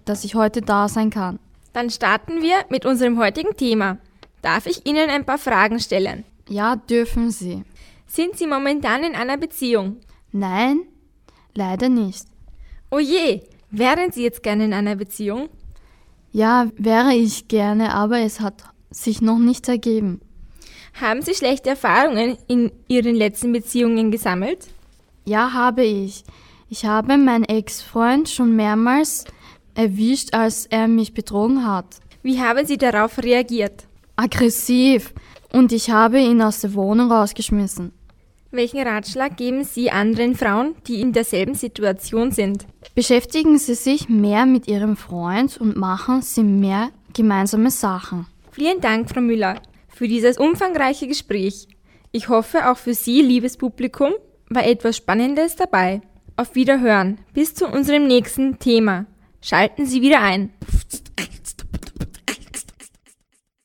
dass 0.06 0.24
ich 0.24 0.34
heute 0.34 0.62
da 0.62 0.90
sein 0.90 1.12
kann. 1.12 1.38
Dann 1.74 1.92
starten 1.92 2.42
wir 2.42 2.56
mit 2.70 2.88
unserem 2.88 3.20
heutigen 3.20 3.56
Thema. 3.56 4.00
Darf 4.42 4.66
ich 4.66 4.88
Ihnen 4.88 5.12
ein 5.12 5.26
paar 5.26 5.38
Fragen 5.38 5.80
stellen? 5.80 6.26
Ja, 6.50 6.76
dürfen 6.76 7.30
Sie. 7.30 7.64
Sind 8.14 8.38
Sie 8.38 8.46
momentan 8.46 9.06
in 9.06 9.16
einer 9.16 9.38
Beziehung? 9.38 10.02
Nein, 10.34 10.82
leider 11.56 11.88
nicht. 11.88 12.26
Oh 12.90 13.00
je, 13.00 13.40
wären 13.70 14.12
Sie 14.12 14.22
jetzt 14.22 14.44
gerne 14.44 14.66
in 14.66 14.74
einer 14.74 14.98
Beziehung? 14.98 15.48
Ja, 16.34 16.68
wäre 16.76 17.14
ich 17.14 17.48
gerne, 17.48 17.94
aber 17.94 18.20
es 18.20 18.42
hat 18.42 18.66
sich 18.90 19.22
noch 19.22 19.40
nicht 19.40 19.70
ergeben. 19.70 20.20
Haben 21.00 21.22
Sie 21.22 21.34
schlechte 21.34 21.70
Erfahrungen 21.70 22.38
in 22.50 22.74
Ihren 22.90 23.16
letzten 23.16 23.54
Beziehungen 23.54 24.12
gesammelt? 24.12 24.68
Ja, 25.24 25.54
habe 25.54 25.86
ich. 25.86 26.26
Ich 26.68 26.84
habe 26.84 27.16
meinen 27.16 27.46
Ex-Freund 27.46 28.28
schon 28.28 28.58
mehrmals 28.58 29.24
erwischt, 29.74 30.34
als 30.34 30.66
er 30.66 30.90
mich 30.90 31.14
betrogen 31.14 31.66
hat. 31.66 32.02
Wie 32.24 32.42
haben 32.42 32.66
Sie 32.66 32.78
darauf 32.78 33.20
reagiert? 33.20 33.88
Aggressiv. 34.18 35.14
Und 35.54 35.72
ich 35.72 35.92
habe 35.92 36.20
ihn 36.20 36.42
aus 36.42 36.60
der 36.60 36.74
Wohnung 36.74 37.10
rausgeschmissen. 37.10 37.94
Welchen 38.54 38.86
Ratschlag 38.86 39.38
geben 39.38 39.64
Sie 39.64 39.92
anderen 39.92 40.36
Frauen, 40.36 40.76
die 40.86 41.00
in 41.00 41.14
derselben 41.14 41.56
Situation 41.56 42.32
sind? 42.32 42.66
Beschäftigen 42.96 43.58
Sie 43.58 43.76
sich 43.76 44.10
mehr 44.10 44.46
mit 44.46 44.68
Ihrem 44.68 44.98
Freund 44.98 45.56
und 45.58 45.78
machen 45.78 46.22
Sie 46.22 46.44
mehr 46.44 46.90
gemeinsame 47.14 47.72
Sachen. 47.72 48.28
Vielen 48.52 48.82
Dank, 48.82 49.10
Frau 49.10 49.22
Müller, 49.22 49.62
für 49.88 50.10
dieses 50.10 50.38
umfangreiche 50.38 51.08
Gespräch. 51.08 51.70
Ich 52.12 52.28
hoffe, 52.28 52.70
auch 52.70 52.78
für 52.78 52.94
Sie, 52.94 53.22
liebes 53.22 53.56
Publikum, 53.56 54.12
war 54.50 54.66
etwas 54.66 54.98
Spannendes 54.98 55.56
dabei. 55.56 56.02
Auf 56.36 56.54
Wiederhören. 56.54 57.20
Bis 57.34 57.56
zu 57.56 57.68
unserem 57.68 58.06
nächsten 58.06 58.60
Thema. 58.60 59.06
Schalten 59.42 59.86
Sie 59.86 60.02
wieder 60.02 60.22
ein. 60.22 60.52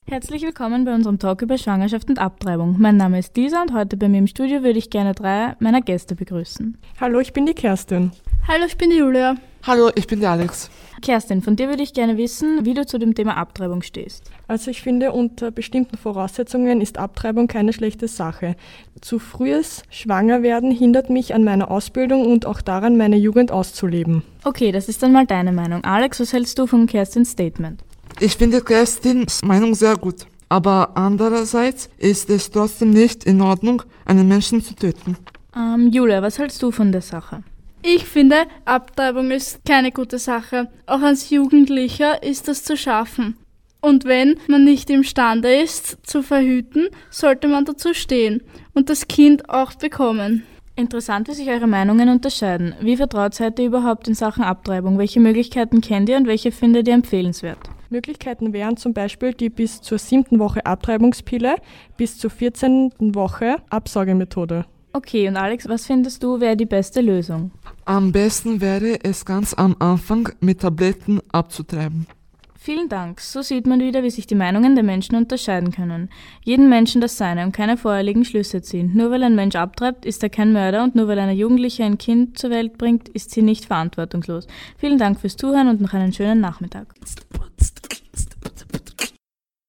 Herzlich 0.09 0.43
willkommen 0.43 0.85
bei 0.85 0.95
unserem 0.95 1.19
Talk 1.19 1.43
über 1.43 1.59
Schwangerschaft 1.59 2.09
und 2.09 2.21
Abtreibung. 2.21 2.77
Mein 2.79 2.97
Name 2.97 3.19
ist 3.19 3.37
Lisa 3.37 3.61
und 3.61 3.75
heute 3.75 3.97
bei 3.97 4.09
mir 4.09 4.19
im 4.19 4.29
Studio 4.29 4.63
würde 4.63 4.79
ich 4.79 4.89
gerne 4.89 5.15
drei 5.15 5.57
meiner 5.59 5.81
Gäste 5.81 6.15
begrüßen. 6.15 6.79
Hallo, 7.01 7.19
ich 7.19 7.33
bin 7.33 7.45
die 7.45 7.55
Kerstin. 7.55 8.13
Hallo, 8.47 8.67
ich 8.67 8.79
bin 8.79 8.91
die 8.91 8.99
Julia. 8.99 9.35
Hallo, 9.65 9.91
ich 9.97 10.07
bin 10.07 10.21
der 10.21 10.31
Alex. 10.31 10.71
Kerstin, 11.03 11.43
von 11.43 11.57
dir 11.57 11.69
würde 11.69 11.83
ich 11.83 11.93
gerne 11.93 12.17
wissen, 12.17 12.65
wie 12.65 12.75
du 12.75 12.87
zu 12.87 13.01
dem 13.01 13.17
Thema 13.17 13.37
Abtreibung 13.37 13.83
stehst. 13.83 14.31
Also 14.47 14.71
ich 14.71 14.81
finde, 14.81 15.11
unter 15.11 15.51
bestimmten 15.51 15.97
Voraussetzungen 15.97 16.81
ist 16.81 16.99
Abtreibung 16.99 17.49
keine 17.49 17.73
schlechte 17.73 18.07
Sache. 18.07 18.55
Zu 19.01 19.19
frühes 19.19 19.83
Schwangerwerden 19.91 20.71
hindert 20.71 21.11
mich 21.11 21.35
an 21.35 21.43
meiner 21.43 21.69
Ausbildung 21.69 22.27
und 22.27 22.47
auch 22.47 22.61
daran, 22.61 22.97
meine 22.97 23.17
Jugend 23.17 23.51
auszuleben. 23.51 24.23
Okay, 24.45 24.71
das 24.71 24.89
ist 24.89 25.03
dann 25.03 25.11
mal 25.11 25.27
deine 25.27 25.51
Meinung. 25.51 25.83
Alex, 25.83 26.21
was 26.21 26.33
hältst 26.33 26.61
du 26.61 26.69
von 26.69 26.87
Kerstins 26.87 27.33
Statement? 27.33 27.83
Ich 28.19 28.37
finde 28.37 28.63
Kerstins 28.63 29.43
Meinung 29.45 29.75
sehr 29.75 29.97
gut. 29.97 30.27
Aber 30.49 30.97
andererseits 30.97 31.91
ist 31.99 32.31
es 32.31 32.51
trotzdem 32.51 32.91
nicht 32.91 33.25
in 33.25 33.43
Ordnung, 33.43 33.83
einen 34.05 34.27
Menschen 34.29 34.63
zu 34.63 34.75
töten. 34.75 35.17
Ähm, 35.55 35.91
Julia, 35.93 36.23
was 36.23 36.39
hältst 36.39 36.63
du 36.63 36.71
von 36.71 36.93
der 36.93 37.03
Sache? 37.03 37.43
Ich 37.83 38.05
finde, 38.05 38.47
Abtreibung 38.65 39.31
ist 39.31 39.61
keine 39.67 39.93
gute 39.93 40.19
Sache. 40.19 40.69
Auch 40.87 41.03
als 41.03 41.31
Jugendlicher 41.31 42.23
ist 42.23 42.49
das 42.49 42.65
zu 42.65 42.77
schaffen. 42.77 43.37
Und 43.81 44.05
wenn 44.05 44.39
man 44.49 44.65
nicht 44.65 44.89
imstande 44.89 45.55
ist, 45.55 45.99
zu 46.03 46.23
verhüten, 46.23 46.89
sollte 47.11 47.49
man 47.49 47.65
dazu 47.65 47.93
stehen 47.93 48.43
und 48.75 48.89
das 48.89 49.09
Kind 49.09 49.51
auch 49.51 49.75
bekommen. 49.75 50.45
Interessant, 50.79 51.27
wie 51.29 51.33
sich 51.33 51.49
eure 51.49 51.67
Meinungen 51.67 52.11
unterscheiden. 52.11 52.75
Wie 52.83 52.99
vertraut 52.99 53.33
seid 53.33 53.59
ihr 53.59 53.65
überhaupt 53.65 54.09
in 54.09 54.15
Sachen 54.15 54.45
Abtreibung? 54.45 54.99
Welche 54.99 55.21
Möglichkeiten 55.21 55.81
kennt 55.81 56.11
ihr 56.11 56.19
und 56.19 56.27
welche 56.27 56.53
findet 56.53 56.87
ihr 56.87 56.93
empfehlenswert? 56.93 57.59
Möglichkeiten 57.89 58.53
wären 58.53 58.77
zum 58.77 58.93
Beispiel 58.93 59.33
die 59.33 59.49
bis 59.49 59.81
zur 59.81 59.99
siebten 59.99 60.39
Woche 60.39 60.67
Abtreibungspille, 60.67 61.57
bis 61.97 62.19
zur 62.19 62.29
14. 62.29 62.93
Woche 63.15 63.57
Absaugemethode. 63.71 64.67
Okay, 64.93 65.27
und 65.29 65.39
Alex, 65.39 65.67
was 65.67 65.87
findest 65.87 66.23
du 66.23 66.41
wäre 66.41 66.59
die 66.59 66.67
beste 66.67 67.01
Lösung? 67.01 67.53
Am 67.87 68.13
besten 68.13 68.61
wäre 68.61 68.99
es 69.03 69.25
ganz 69.25 69.55
am 69.55 69.77
Anfang 69.79 70.29
mit 70.41 70.61
Tabletten 70.61 71.21
abzutreiben. 71.33 72.07
Vielen 72.67 72.89
Dank. 72.89 73.21
So 73.21 73.43
sieht 73.43 73.65
man 73.65 73.79
wieder, 73.79 74.03
wie 74.03 74.11
sich 74.11 74.27
die 74.27 74.35
Meinungen 74.35 74.75
der 74.75 74.83
Menschen 74.83 75.15
unterscheiden 75.15 75.71
können. 75.71 76.11
Jeden 76.43 76.69
Menschen 76.69 77.01
das 77.01 77.17
Seine 77.17 77.45
und 77.45 77.53
keine 77.53 77.77
vorherigen 77.77 78.25
Schlüsse 78.25 78.61
ziehen. 78.61 78.91
Nur 78.93 79.13
weil 79.13 79.23
ein 79.23 79.37
Mensch 79.37 79.55
abtreibt, 79.55 80.05
ist 80.05 80.21
er 80.25 80.31
kein 80.31 80.53
Mörder 80.53 80.83
und 80.83 80.97
nur 80.97 81.07
weil 81.07 81.21
eine 81.21 81.35
Jugendliche 81.35 81.85
ein 81.85 81.97
Kind 81.97 82.37
zur 82.37 82.51
Welt 82.51 82.77
bringt, 82.77 83.09
ist 83.11 83.31
sie 83.31 83.43
nicht 83.43 83.67
verantwortungslos. 83.67 84.49
Vielen 84.79 84.99
Dank 84.99 85.21
fürs 85.21 85.37
Zuhören 85.37 85.69
und 85.69 85.81
noch 85.81 85.93
einen 85.93 86.13
schönen 86.13 86.41
Nachmittag. 86.41 86.93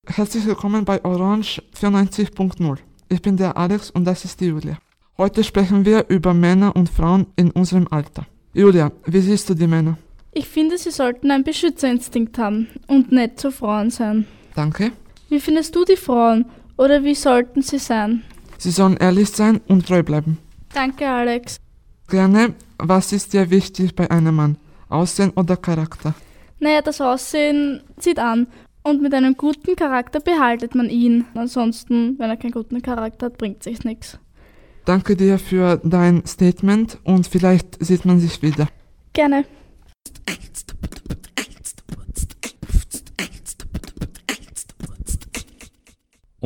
Herzlich 0.07 0.47
willkommen 0.47 0.83
bei 0.83 1.05
Orange 1.05 1.61
94.0. 1.79 2.77
Ich 3.09 3.21
bin 3.21 3.37
der 3.37 3.55
Alex 3.57 3.91
und 3.91 4.05
das 4.05 4.25
ist 4.25 4.41
die 4.41 4.47
Julia. 4.47 4.79
Heute 5.19 5.43
sprechen 5.43 5.85
wir 5.85 6.05
über 6.09 6.33
Männer 6.33 6.75
und 6.75 6.89
Frauen 6.89 7.27
in 7.35 7.51
unserem 7.51 7.87
Alter. 7.91 8.25
Julia, 8.55 8.91
wie 9.05 9.19
siehst 9.19 9.47
du 9.51 9.53
die 9.53 9.67
Männer? 9.67 9.99
Ich 10.37 10.47
finde, 10.47 10.77
sie 10.77 10.91
sollten 10.91 11.31
einen 11.31 11.43
Beschützerinstinkt 11.43 12.37
haben 12.37 12.67
und 12.85 13.11
nett 13.11 13.39
zu 13.39 13.49
Frauen 13.49 13.89
sein. 13.89 14.27
Danke. 14.53 14.91
Wie 15.29 15.39
findest 15.39 15.75
du 15.75 15.83
die 15.83 15.95
Frauen 15.95 16.45
oder 16.77 17.03
wie 17.03 17.15
sollten 17.15 17.63
sie 17.63 17.79
sein? 17.79 18.21
Sie 18.59 18.69
sollen 18.69 18.97
ehrlich 18.97 19.29
sein 19.29 19.61
und 19.67 19.87
treu 19.87 20.03
bleiben. 20.03 20.37
Danke, 20.71 21.09
Alex. 21.09 21.57
Gerne, 22.07 22.53
was 22.77 23.13
ist 23.13 23.33
dir 23.33 23.49
wichtig 23.49 23.95
bei 23.95 24.11
einem 24.11 24.35
Mann? 24.35 24.57
Aussehen 24.89 25.31
oder 25.31 25.57
Charakter? 25.57 26.13
Naja, 26.59 26.83
das 26.83 27.01
Aussehen 27.01 27.81
zieht 27.97 28.19
an. 28.19 28.45
Und 28.83 29.01
mit 29.01 29.15
einem 29.15 29.37
guten 29.37 29.75
Charakter 29.75 30.19
behaltet 30.19 30.75
man 30.75 30.91
ihn. 30.91 31.25
Ansonsten, 31.33 32.19
wenn 32.19 32.29
er 32.29 32.37
keinen 32.37 32.51
guten 32.51 32.83
Charakter 32.83 33.25
hat, 33.25 33.39
bringt 33.39 33.63
sich 33.63 33.83
nichts. 33.83 34.19
Danke 34.85 35.15
dir 35.15 35.39
für 35.39 35.81
dein 35.83 36.23
Statement 36.27 36.99
und 37.03 37.25
vielleicht 37.25 37.83
sieht 37.83 38.05
man 38.05 38.19
sich 38.19 38.43
wieder. 38.43 38.67
Gerne. 39.13 39.43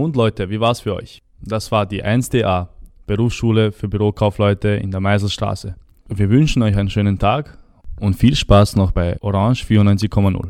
Und 0.01 0.15
Leute, 0.15 0.49
wie 0.49 0.59
war's 0.59 0.81
für 0.81 0.95
euch? 0.95 1.21
Das 1.43 1.71
war 1.71 1.85
die 1.85 2.03
1DA, 2.03 2.69
Berufsschule 3.05 3.71
für 3.71 3.87
Bürokaufleute 3.87 4.69
in 4.69 4.89
der 4.89 4.99
Meiselstraße. 4.99 5.75
Wir 6.07 6.29
wünschen 6.31 6.63
euch 6.63 6.75
einen 6.75 6.89
schönen 6.89 7.19
Tag 7.19 7.59
und 7.99 8.15
viel 8.15 8.35
Spaß 8.35 8.77
noch 8.77 8.93
bei 8.93 9.17
Orange 9.21 9.63
94,0. 9.63 10.49